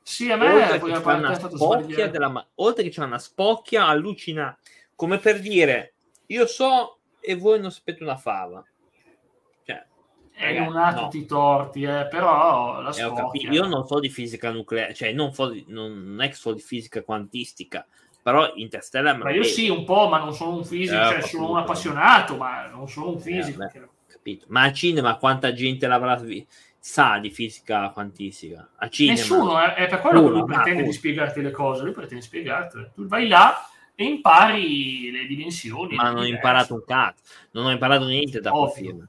[0.07, 4.59] Sì, a me oltre che, c'è una spocchia della, oltre che c'è una spocchia allucinante,
[4.95, 5.93] come per dire,
[6.27, 8.63] io so e voi non sapete una fava.
[9.65, 9.83] Cioè,
[10.31, 11.25] è ragazzi, un attimo no.
[11.25, 13.49] torti, eh, però la eh, spocchia...
[13.49, 16.61] Io non so di fisica nucleare, cioè non, so di, non, è che so di
[16.61, 17.83] fisica quantistica,
[18.21, 19.17] però Interstellar...
[19.17, 22.37] Ma io sì, un po', ma non sono un fisico, eh, cioè sono un appassionato,
[22.37, 23.63] ma non sono un fisico.
[23.63, 24.45] Eh, beh, capito.
[24.49, 26.53] Ma al cinema quanta gente l'avrà visto?
[26.85, 28.69] Sa di fisica quantistica.
[28.75, 29.17] A cinema.
[29.17, 32.19] Nessuno, è, è per quello Uno, che lui pretende di spiegarti le cose, lui pretende
[32.19, 32.89] di spiegarti.
[32.93, 35.95] Tu vai là, e impari le dimensioni.
[35.95, 37.23] Ma non ho imparato un cazzo,
[37.53, 39.07] non ho imparato niente da quel film.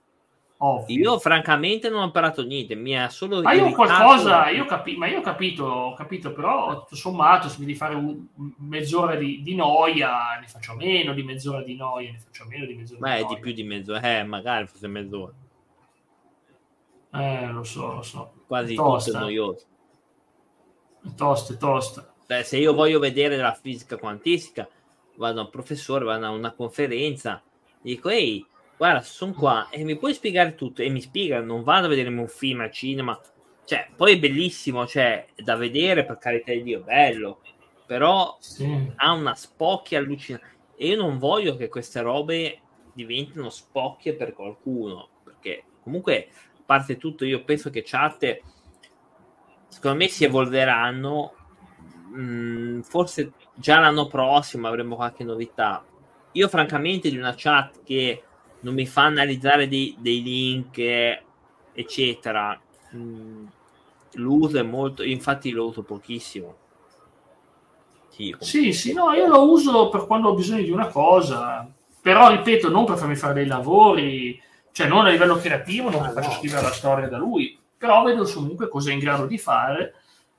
[0.59, 0.99] Ovvio.
[0.99, 3.43] Io francamente non ho imparato niente, mi ha solo...
[3.43, 7.59] Ma io qualcosa, io capi- ma io ho capito, ho capito, però tutto sommato se
[7.59, 8.25] mi devi fare un,
[8.57, 12.73] mezz'ora di, di, noia, ne faccio meno di mezz'ora di noia, ne faccio meno di
[12.73, 15.33] mezz'ora Beh, di di più di mezz'ora, eh, magari fosse mezz'ora.
[17.23, 18.33] Eh, lo so, lo so.
[18.47, 19.11] Quasi tosta.
[19.11, 19.67] tutto noioso.
[21.17, 22.15] Tosta, tosta.
[22.27, 24.69] Beh, se io voglio vedere la fisica quantistica,
[25.17, 27.43] vado a un professore, vado a una conferenza,
[27.81, 28.45] dico, ehi,
[28.77, 30.83] guarda, sono qua e mi puoi spiegare tutto?
[30.83, 33.19] E mi spiega, non vado a vedermi un film al cinema,
[33.65, 37.41] cioè, poi è bellissimo, cioè, da vedere, per carità di Dio, bello,
[37.85, 38.93] però sì.
[38.97, 40.55] ha una spocchia allucinante.
[40.77, 42.61] E io non voglio che queste robe
[42.93, 46.29] diventino spocchie per qualcuno, perché comunque,
[46.67, 48.41] parte tutto, io penso che chat,
[49.69, 51.35] secondo me, si evolveranno,
[52.13, 55.85] mh, mm, forse già l'anno prossimo avremo qualche novità.
[56.33, 58.23] Io, francamente, di una chat che
[58.61, 60.79] non mi fa analizzare dei, dei link,
[61.73, 62.61] eccetera.
[62.95, 63.47] Mm,
[64.15, 66.65] l'uso è molto, infatti lo uso pochissimo.
[68.09, 72.31] Sì, sì, sì, no, io lo uso per quando ho bisogno di una cosa, però
[72.31, 74.41] ripeto, non per farmi fare dei lavori,
[74.77, 76.35] cioè non a livello creativo, non ah, faccio no.
[76.35, 79.95] scrivere la storia da lui, però vedo comunque cosa è in grado di fare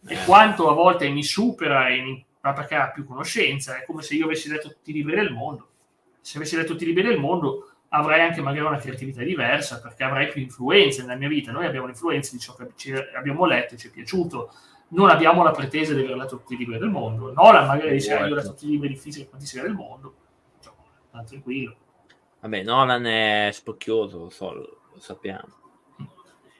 [0.06, 0.14] eh.
[0.14, 4.14] e quanto a volte mi supera in, ma perché ha più conoscenza, è come se
[4.14, 5.70] io avessi letto tutti i libri del mondo.
[6.22, 10.04] Se avessi letto tutti i libri del mondo, avrai anche magari una creatività diversa perché
[10.04, 11.52] avrai più influenze nella mia vita.
[11.52, 14.52] Noi abbiamo l'influenza di ciò che ci abbiamo letto e ci è piaciuto.
[14.90, 17.34] Non abbiamo la pretesa di aver letto tutti i libri del mondo.
[17.34, 19.74] Nolan magari dice: ah, Io ho letto tutti i libri di fisica e quantistica del
[19.74, 20.14] mondo.
[20.62, 20.74] Cioè,
[21.26, 21.76] tranquillo.
[22.40, 25.56] Vabbè, Nolan è spocchioso, lo so, lo sappiamo.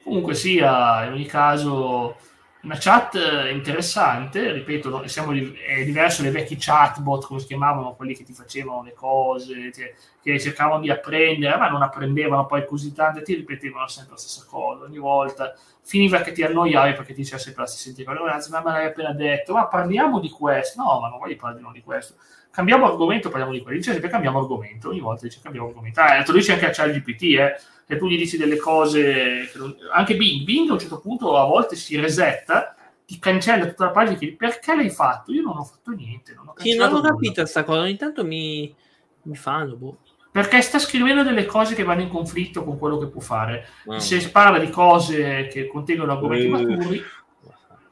[0.02, 2.16] Comunque sia, in ogni caso,
[2.62, 3.16] una chat
[3.52, 8.82] interessante, ripeto, siamo, è diverso dai vecchi chatbot, come si chiamavano, quelli che ti facevano
[8.82, 13.34] le cose, che, che cercavano di apprendere, ma non apprendevano poi così tanto e ti
[13.34, 15.54] ripetevano sempre la stessa cosa ogni volta.
[15.82, 19.12] Finiva che ti annoiavi perché ti diceva sempre la stessa cosa, ma me l'hai appena
[19.12, 20.82] detto, ma parliamo di questo.
[20.82, 22.14] No, ma non voglio parlare di questo.
[22.58, 23.78] Cambiamo argomento, parliamo di questo.
[23.78, 26.00] Dice sempre cambiamo argomento, ogni volta dice cambiamo argomento.
[26.00, 27.56] Ah, lo dice anche a ChatGPT, eh
[27.86, 29.76] e tu gli dici delle cose, non...
[29.92, 32.74] anche Bing, Bing a un certo punto a volte si resetta,
[33.06, 35.32] ti cancella tutta la pagina e chiedi perché l'hai fatto?
[35.32, 36.34] Io non ho fatto niente.
[36.34, 38.74] Non ho sì, non ho capito questa cosa, ogni tanto mi,
[39.22, 39.76] mi fanno.
[39.76, 39.98] Boh.
[40.32, 43.68] Perché sta scrivendo delle cose che vanno in conflitto con quello che può fare.
[43.84, 44.00] Oh.
[44.00, 46.50] Se parla di cose che contengono argomenti uh.
[46.50, 46.98] maturi,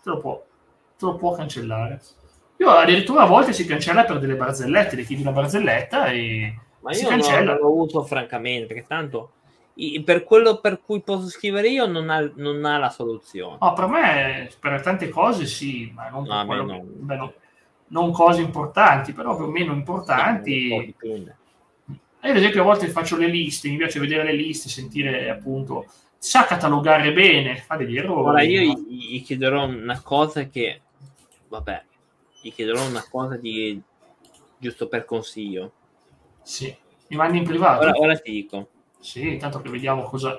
[0.02, 0.44] te lo, può,
[0.98, 2.00] te lo può cancellare.
[2.58, 6.92] Io addirittura a volte si cancella per delle barzellette, le chiedi una barzelletta e Ma
[6.92, 7.52] io cancella.
[7.52, 9.32] non lo uso francamente, perché tanto
[10.04, 13.58] per quello per cui posso scrivere io non ha, non ha la soluzione.
[13.60, 16.82] No, per me, per tante cose sì, ma non, no, quello, no.
[16.82, 17.32] Beh, no,
[17.88, 20.94] non cose importanti, però più o meno importanti.
[22.26, 25.84] Io ad esempio a volte faccio le liste, mi piace vedere le liste, sentire appunto,
[26.16, 28.28] sa catalogare bene, fa degli errori.
[28.28, 30.80] Ora io gli chiederò una cosa che,
[31.48, 31.84] vabbè,
[32.46, 33.80] gli chiederò una cosa di
[34.58, 35.72] giusto per consiglio.
[36.42, 36.74] Sì,
[37.08, 37.84] mi mandi in privato.
[37.84, 38.68] Ora, ora ti dico
[39.06, 40.36] sì, tanto che vediamo cosa...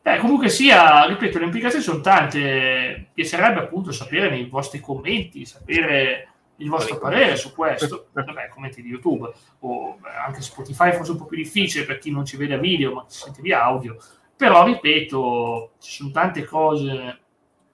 [0.00, 3.10] Beh, comunque sia, ripeto, le implicazioni sono tante.
[3.12, 8.08] Piacerebbe appunto sapere nei vostri commenti, sapere il vostro parere su questo.
[8.14, 9.30] Vabbè, commenti di YouTube
[9.60, 12.94] o anche Spotify forse un po' più difficile per chi non ci vede a video
[12.94, 13.98] ma ci sente via audio.
[14.34, 17.20] Però, ripeto, ci sono tante cose,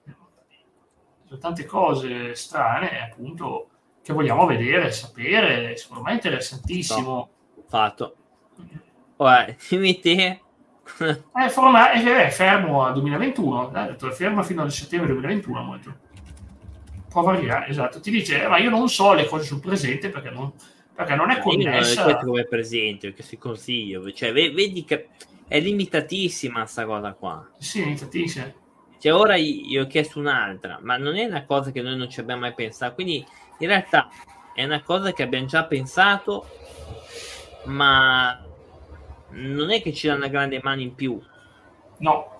[0.03, 3.69] ci sono tante cose strane, appunto,
[4.03, 5.75] che vogliamo vedere, sapere.
[5.77, 7.29] Secondo me è interessantissimo.
[7.67, 8.15] Fatto.
[9.15, 10.41] Guarda, dimmi te.
[11.33, 15.61] è, forma, è, fermo a 2021, ha detto, è fermo fino al settembre 2021.
[15.63, 15.95] Molto.
[17.09, 17.99] Può variare, esatto.
[17.99, 20.51] Ti dice, eh, ma io non so le cose sul presente perché non,
[20.93, 22.05] perché non è connessa.
[22.05, 24.01] Non è come presente, che si consiglia.
[24.11, 25.09] Cioè, vedi che
[25.47, 27.47] è limitatissima questa cosa qua.
[27.57, 28.51] Sì, limitatissima.
[28.97, 32.19] Cioè, ora io ho chiesto un'altra, ma non è una cosa che noi non ci
[32.19, 32.95] abbiamo mai pensato.
[32.95, 33.25] Quindi,
[33.63, 34.09] in realtà,
[34.53, 36.47] è una cosa che abbiamo già pensato,
[37.65, 38.39] ma
[39.29, 41.19] non è che ci dà una grande mano in più.
[41.99, 42.31] No.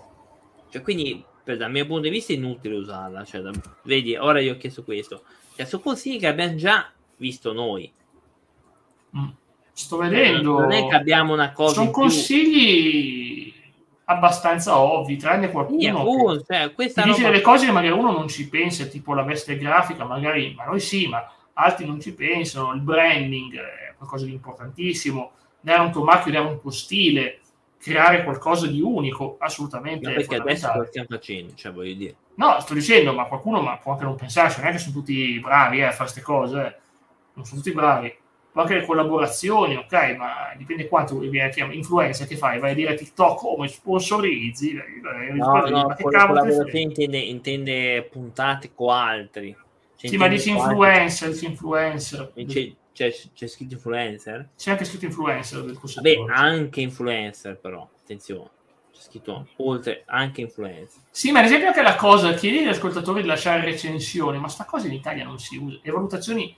[0.69, 3.23] Cioè, quindi, per, dal mio punto di vista, è inutile usarla.
[3.23, 3.51] Cioè, da,
[3.83, 5.23] vedi, ora io ho chiesto questo.
[5.55, 7.91] Cioè, sono consigli che abbiamo già visto noi.
[9.17, 9.29] Mm.
[9.71, 10.59] Sto vedendo.
[10.59, 11.75] Non è che abbiamo una cosa.
[11.75, 13.22] Sono consigli
[14.05, 18.11] abbastanza ovvi, tranne qualcuno yeah, oh, che cioè, questa dice delle cose che magari uno
[18.11, 22.13] non ci pensa, tipo la veste grafica, magari, ma noi sì, ma altri non ci
[22.13, 25.31] pensano, il branding è qualcosa di importantissimo
[25.63, 27.39] dare un tuo marchio, dare un tuo stile,
[27.79, 30.07] creare qualcosa di unico, assolutamente.
[30.07, 32.15] Ma perché adesso lo stiamo facendo, cioè voglio dire.
[32.35, 35.39] No, sto dicendo, ma qualcuno ma può anche non pensarci, non è che sono tutti
[35.39, 36.75] bravi eh, a fare queste cose, eh.
[37.33, 38.13] non sono tutti bravi.
[38.53, 42.75] Poi anche le collaborazioni, ok, ma dipende quanto viene chiamato influencer che fai, vai a
[42.75, 44.79] dire TikTok come oh, sponsorizzi,
[45.33, 49.57] no, no, ma che collaborazione intende, intende puntate con altri.
[49.95, 52.31] Cioè, sì, ma dici influencer, dici influencer.
[52.45, 54.49] C'è, c'è, c'è, scritto influencer?
[54.55, 58.51] C'è anche scritto influencer del Vabbè, anche influencer però, attenzione
[58.93, 61.01] c'è scritto oltre anche influencer.
[61.09, 64.65] Sì, ma ad esempio anche la cosa, chiedi agli ascoltatori di lasciare recensioni, ma sta
[64.65, 65.79] cosa in Italia non si usa.
[65.81, 66.55] E valutazioni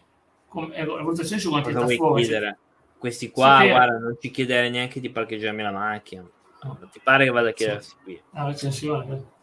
[0.61, 2.57] valutazioni su come piattaforme.
[2.97, 6.27] Questi qua, sì, guarda, non ci chiedere neanche di parcheggiarmi la macchina.
[6.63, 7.95] No, ti pare che vada a chiedersi sì.
[8.03, 8.21] qui?
[8.31, 9.33] La recensione.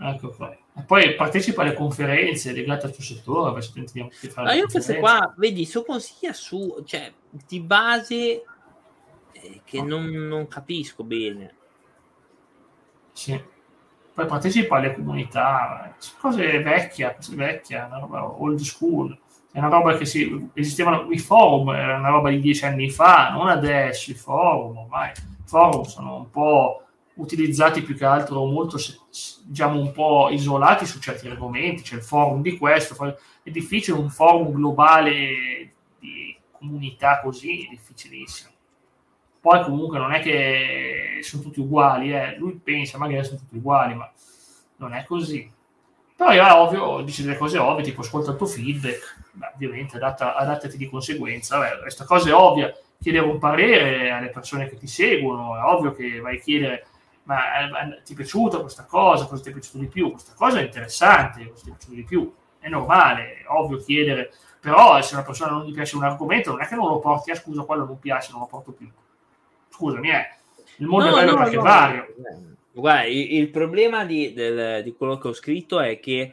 [0.00, 0.50] Ecco qua.
[0.52, 3.60] E poi partecipa alle conferenze legate al tuo settore.
[4.36, 7.12] No, io queste qua, vedi, su consiglia su, cioè,
[7.46, 8.42] di base
[9.32, 11.04] eh, che non, non, capisco
[13.12, 13.40] Sì.
[14.12, 17.16] Poi partecipa alle comunità, cose vecchie,
[18.00, 19.16] roba old school
[19.50, 23.30] è una roba che si, esistevano i forum, era una roba di dieci anni fa,
[23.30, 25.10] non adesso, i forum ormai.
[25.10, 26.82] I forum sono un po'
[27.14, 28.76] utilizzati più che altro molto,
[29.44, 34.10] diciamo, un po' isolati su certi argomenti, c'è il forum di questo, è difficile un
[34.10, 38.50] forum globale di comunità così, è difficilissimo.
[39.40, 42.36] Poi comunque non è che sono tutti uguali, eh.
[42.36, 44.10] lui pensa magari sono tutti uguali, ma
[44.76, 45.50] non è così.
[46.14, 50.34] Però è ovvio, dice delle cose ovvie, tipo ascolta il tuo feedback, Beh, ovviamente adatta,
[50.34, 51.58] adattati di conseguenza.
[51.58, 55.92] Beh, questa cosa è ovvia, chiedere un parere alle persone che ti seguono, è ovvio
[55.94, 56.86] che vai a chiedere
[57.28, 57.44] ma
[58.02, 61.46] ti è piaciuta questa cosa, cosa ti è piaciuto di più, questa cosa è interessante,
[61.50, 65.52] cosa ti è piaciuto di più, è normale, è ovvio chiedere, però se una persona
[65.52, 67.98] non gli piace un argomento non è che non lo porti, ah scusa, quello non
[67.98, 68.90] piace, non lo porto più.
[69.68, 70.36] Scusami, eh.
[70.78, 72.06] il mondo no, è bello no, perché no, vario.
[72.72, 76.32] Guarda, il, il problema di, del, di, quello che ho scritto è che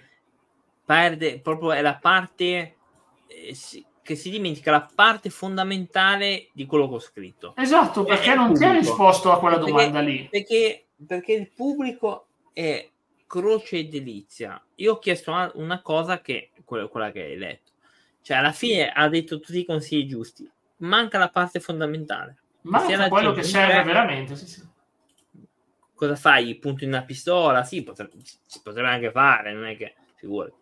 [0.85, 2.75] perde proprio è la parte
[3.27, 7.53] eh, si, che si dimentica la parte fondamentale di quello che ho scritto.
[7.57, 10.27] Esatto, perché non ti ha risposto a quella perché, domanda lì.
[10.29, 12.89] Perché, perché il pubblico è
[13.27, 14.61] croce e delizia.
[14.75, 17.71] Io ho chiesto una, una cosa che quella, quella, che hai letto.
[18.21, 20.49] Cioè, alla fine ha detto tutti i consigli giusti.
[20.77, 22.37] Manca la parte fondamentale.
[22.61, 24.35] Manca quello che serve veramente.
[24.35, 24.73] Sì, sì
[25.95, 26.55] cosa fai?
[26.55, 27.63] Punto in una pistola?
[27.63, 28.13] Sì, potrebbe,
[28.45, 30.53] si potrebbe anche fare, non è che figurati.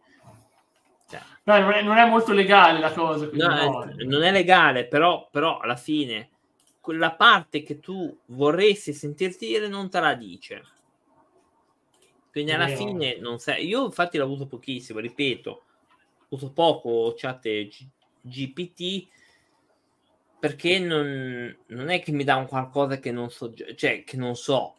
[1.14, 3.30] Cioè, no, non, è, non è, molto legale la cosa.
[3.32, 3.94] No, no.
[4.06, 6.30] Non è legale, però, però alla fine
[6.80, 10.64] quella parte che tu vorresti sentirti dire non te la dice.
[12.32, 12.78] Quindi alla Vero.
[12.78, 13.68] fine non sai.
[13.68, 15.64] Io infatti l'ho avuto pochissimo, ripeto,
[16.30, 17.88] uso poco chat G-
[18.22, 19.08] GPT
[20.40, 24.36] perché non, non, è che mi dà un qualcosa che non so, cioè che non
[24.36, 24.76] so,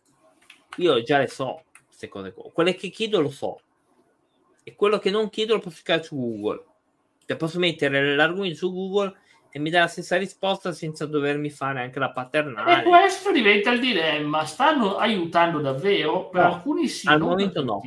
[0.77, 2.51] io già le so, queste cose qua.
[2.53, 3.61] Quelle che chiedo lo so.
[4.65, 6.65] E quello che non chiedo lo posso cercare su Google.
[7.27, 9.15] Cioè posso mettere l'argomento su Google
[9.51, 12.81] e mi dà la stessa risposta senza dovermi fare anche la paternale.
[12.81, 14.45] E questo diventa il dilemma.
[14.45, 16.29] Stanno aiutando davvero?
[16.29, 17.07] Per no, alcuni sì.
[17.09, 17.81] Al momento no.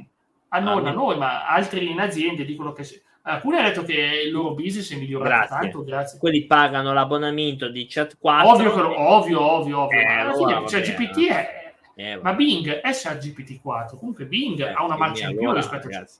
[0.49, 2.83] Ah, non a noi, ma altri in aziende dicono che...
[2.83, 3.01] Sì.
[3.23, 5.57] Alcuni hanno detto che il loro business è migliorato grazie.
[5.57, 6.17] tanto, grazie.
[6.17, 8.49] Quelli pagano l'abbonamento di Chat 4.
[8.49, 9.99] Ovvio, che, ovvio, ovvio, ovvio.
[9.99, 11.67] Eh, alla fine, cioè, GPT è
[11.99, 15.89] eh, ma Bing è GPT-4, comunque Bing eh, ha una marcia in più allora, rispetto
[15.89, 16.19] ragazzi.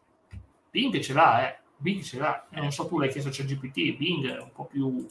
[0.78, 1.59] Bing ce l'ha, eh.
[1.75, 2.47] Bing ce l'ha.
[2.51, 5.07] Eh, non so tu l'hai chiesto a GPT, Bing è un po' più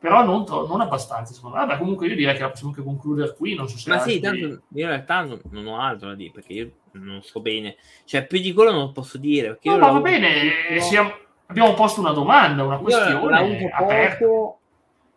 [0.00, 1.66] però non, non abbastanza secondo me.
[1.66, 3.54] Vabbè, comunque io direi che la possiamo anche concludere qui.
[3.54, 4.20] Non so se ma sì, altri...
[4.20, 7.76] tanto io in realtà non, non, ho altro da dire perché io non so bene,
[8.06, 9.58] cioè più di quello non posso dire.
[9.62, 11.12] no, ma va bene, siamo...
[11.44, 14.24] abbiamo posto una domanda, una questione aperta.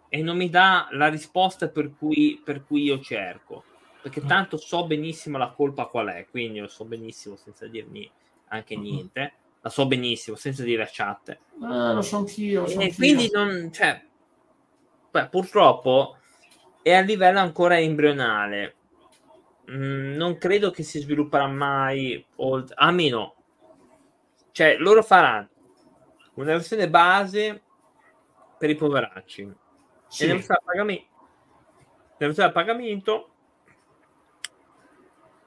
[0.09, 3.63] E non mi dà la risposta per cui, per cui io cerco
[4.03, 4.27] perché mm.
[4.27, 8.07] tanto so benissimo la colpa qual è, quindi lo so benissimo senza dirmi
[8.49, 8.93] anche mm-hmm.
[8.93, 9.33] niente,
[9.63, 11.29] la so benissimo senza dire a chat.
[11.29, 12.67] Eh, lo so anch'io.
[12.67, 12.93] E anch'io.
[12.95, 14.05] quindi non, cioè,
[15.09, 16.17] beh, purtroppo
[16.81, 18.75] è a livello ancora embrionale.
[19.71, 22.73] Mm, non credo che si svilupperà mai, old...
[22.75, 23.35] a meno,
[24.51, 25.49] cioè loro faranno
[26.33, 27.63] una versione base
[28.57, 29.49] per i poveracci.
[30.07, 30.23] Sì.
[30.23, 31.07] E nella versione a pagamento,
[32.17, 33.32] nella versione a pagamento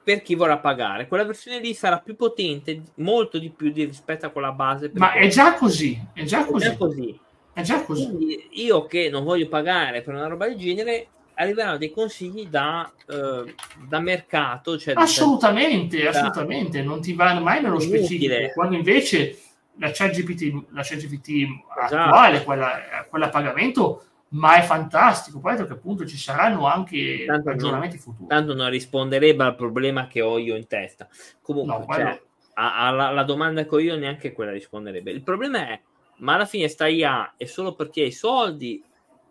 [0.07, 1.05] per chi vorrà pagare.
[1.05, 4.89] Quella versione lì sarà più potente, molto di più di rispetto a quella base.
[4.93, 6.65] Ma è già così, è già così.
[6.65, 7.19] È già così.
[7.51, 8.05] È già così.
[8.05, 12.89] Quindi io che non voglio pagare per una roba del genere, arriveranno dei consigli da,
[13.05, 13.53] uh,
[13.85, 14.77] da mercato.
[14.77, 18.33] Cioè assolutamente, da, assolutamente, non ti va mai nello specifico.
[18.53, 19.37] Quando invece
[19.75, 21.95] la ChatGPT, la ChatGPT esatto.
[21.97, 22.79] attuale, quella,
[23.09, 25.39] quella a pagamento, ma è fantastico.
[25.39, 28.27] Poi che appunto ci saranno anche tanto aggiornamenti non, futuri.
[28.27, 31.07] Tanto non risponderebbe al problema che ho io in testa.
[31.41, 32.21] Comunque, no, cioè,
[32.53, 35.11] alla, alla domanda che ho io neanche quella risponderebbe.
[35.11, 35.79] Il problema è,
[36.17, 38.83] ma alla fine sta IA è solo perché hai soldi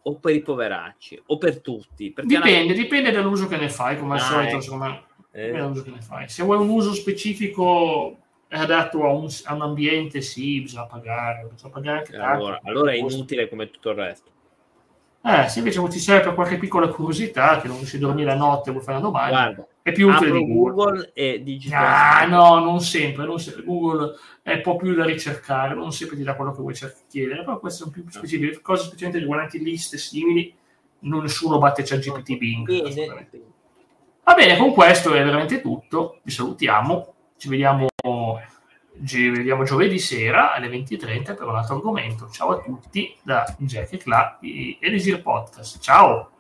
[0.02, 2.14] o per i poveracci o per tutti?
[2.22, 2.72] Dipende, la...
[2.72, 5.04] dipende dall'uso che ne fai, come al ah, solito, me.
[5.32, 5.72] Eh.
[6.00, 6.28] Fai.
[6.28, 8.16] Se vuoi un uso specifico
[8.48, 12.36] adatto a un, a un ambiente, sì, bisogna pagare, bisogna pagare anche tanto.
[12.36, 14.30] Allora, allora è inutile come tutto il resto.
[15.26, 18.36] Eh, se invece ti serve per qualche piccola curiosità, che non riesci a dormire la
[18.36, 20.72] notte e vuoi fare una domanda, Guarda, è più utile di Google.
[20.72, 21.86] Google e digitale.
[21.86, 23.64] Ah, no, non sempre, non sempre.
[23.64, 26.74] Google è un po' più da ricercare, non sempre ti dà quello che vuoi
[27.08, 28.60] chiedere, però questo è un più specifico.
[28.62, 30.54] Cose specialmente riguardanti liste simili,
[31.00, 32.94] non nessuno batte ChatGPT Bing.
[32.94, 33.28] Bene.
[34.22, 36.20] Va bene, con questo è veramente tutto.
[36.22, 37.88] Vi salutiamo, ci vediamo
[39.04, 42.28] ci vediamo giovedì sera alle 20.30 per un altro argomento.
[42.30, 45.80] Ciao a tutti da Jack e Cla di Elisir Podcast.
[45.80, 46.35] Ciao!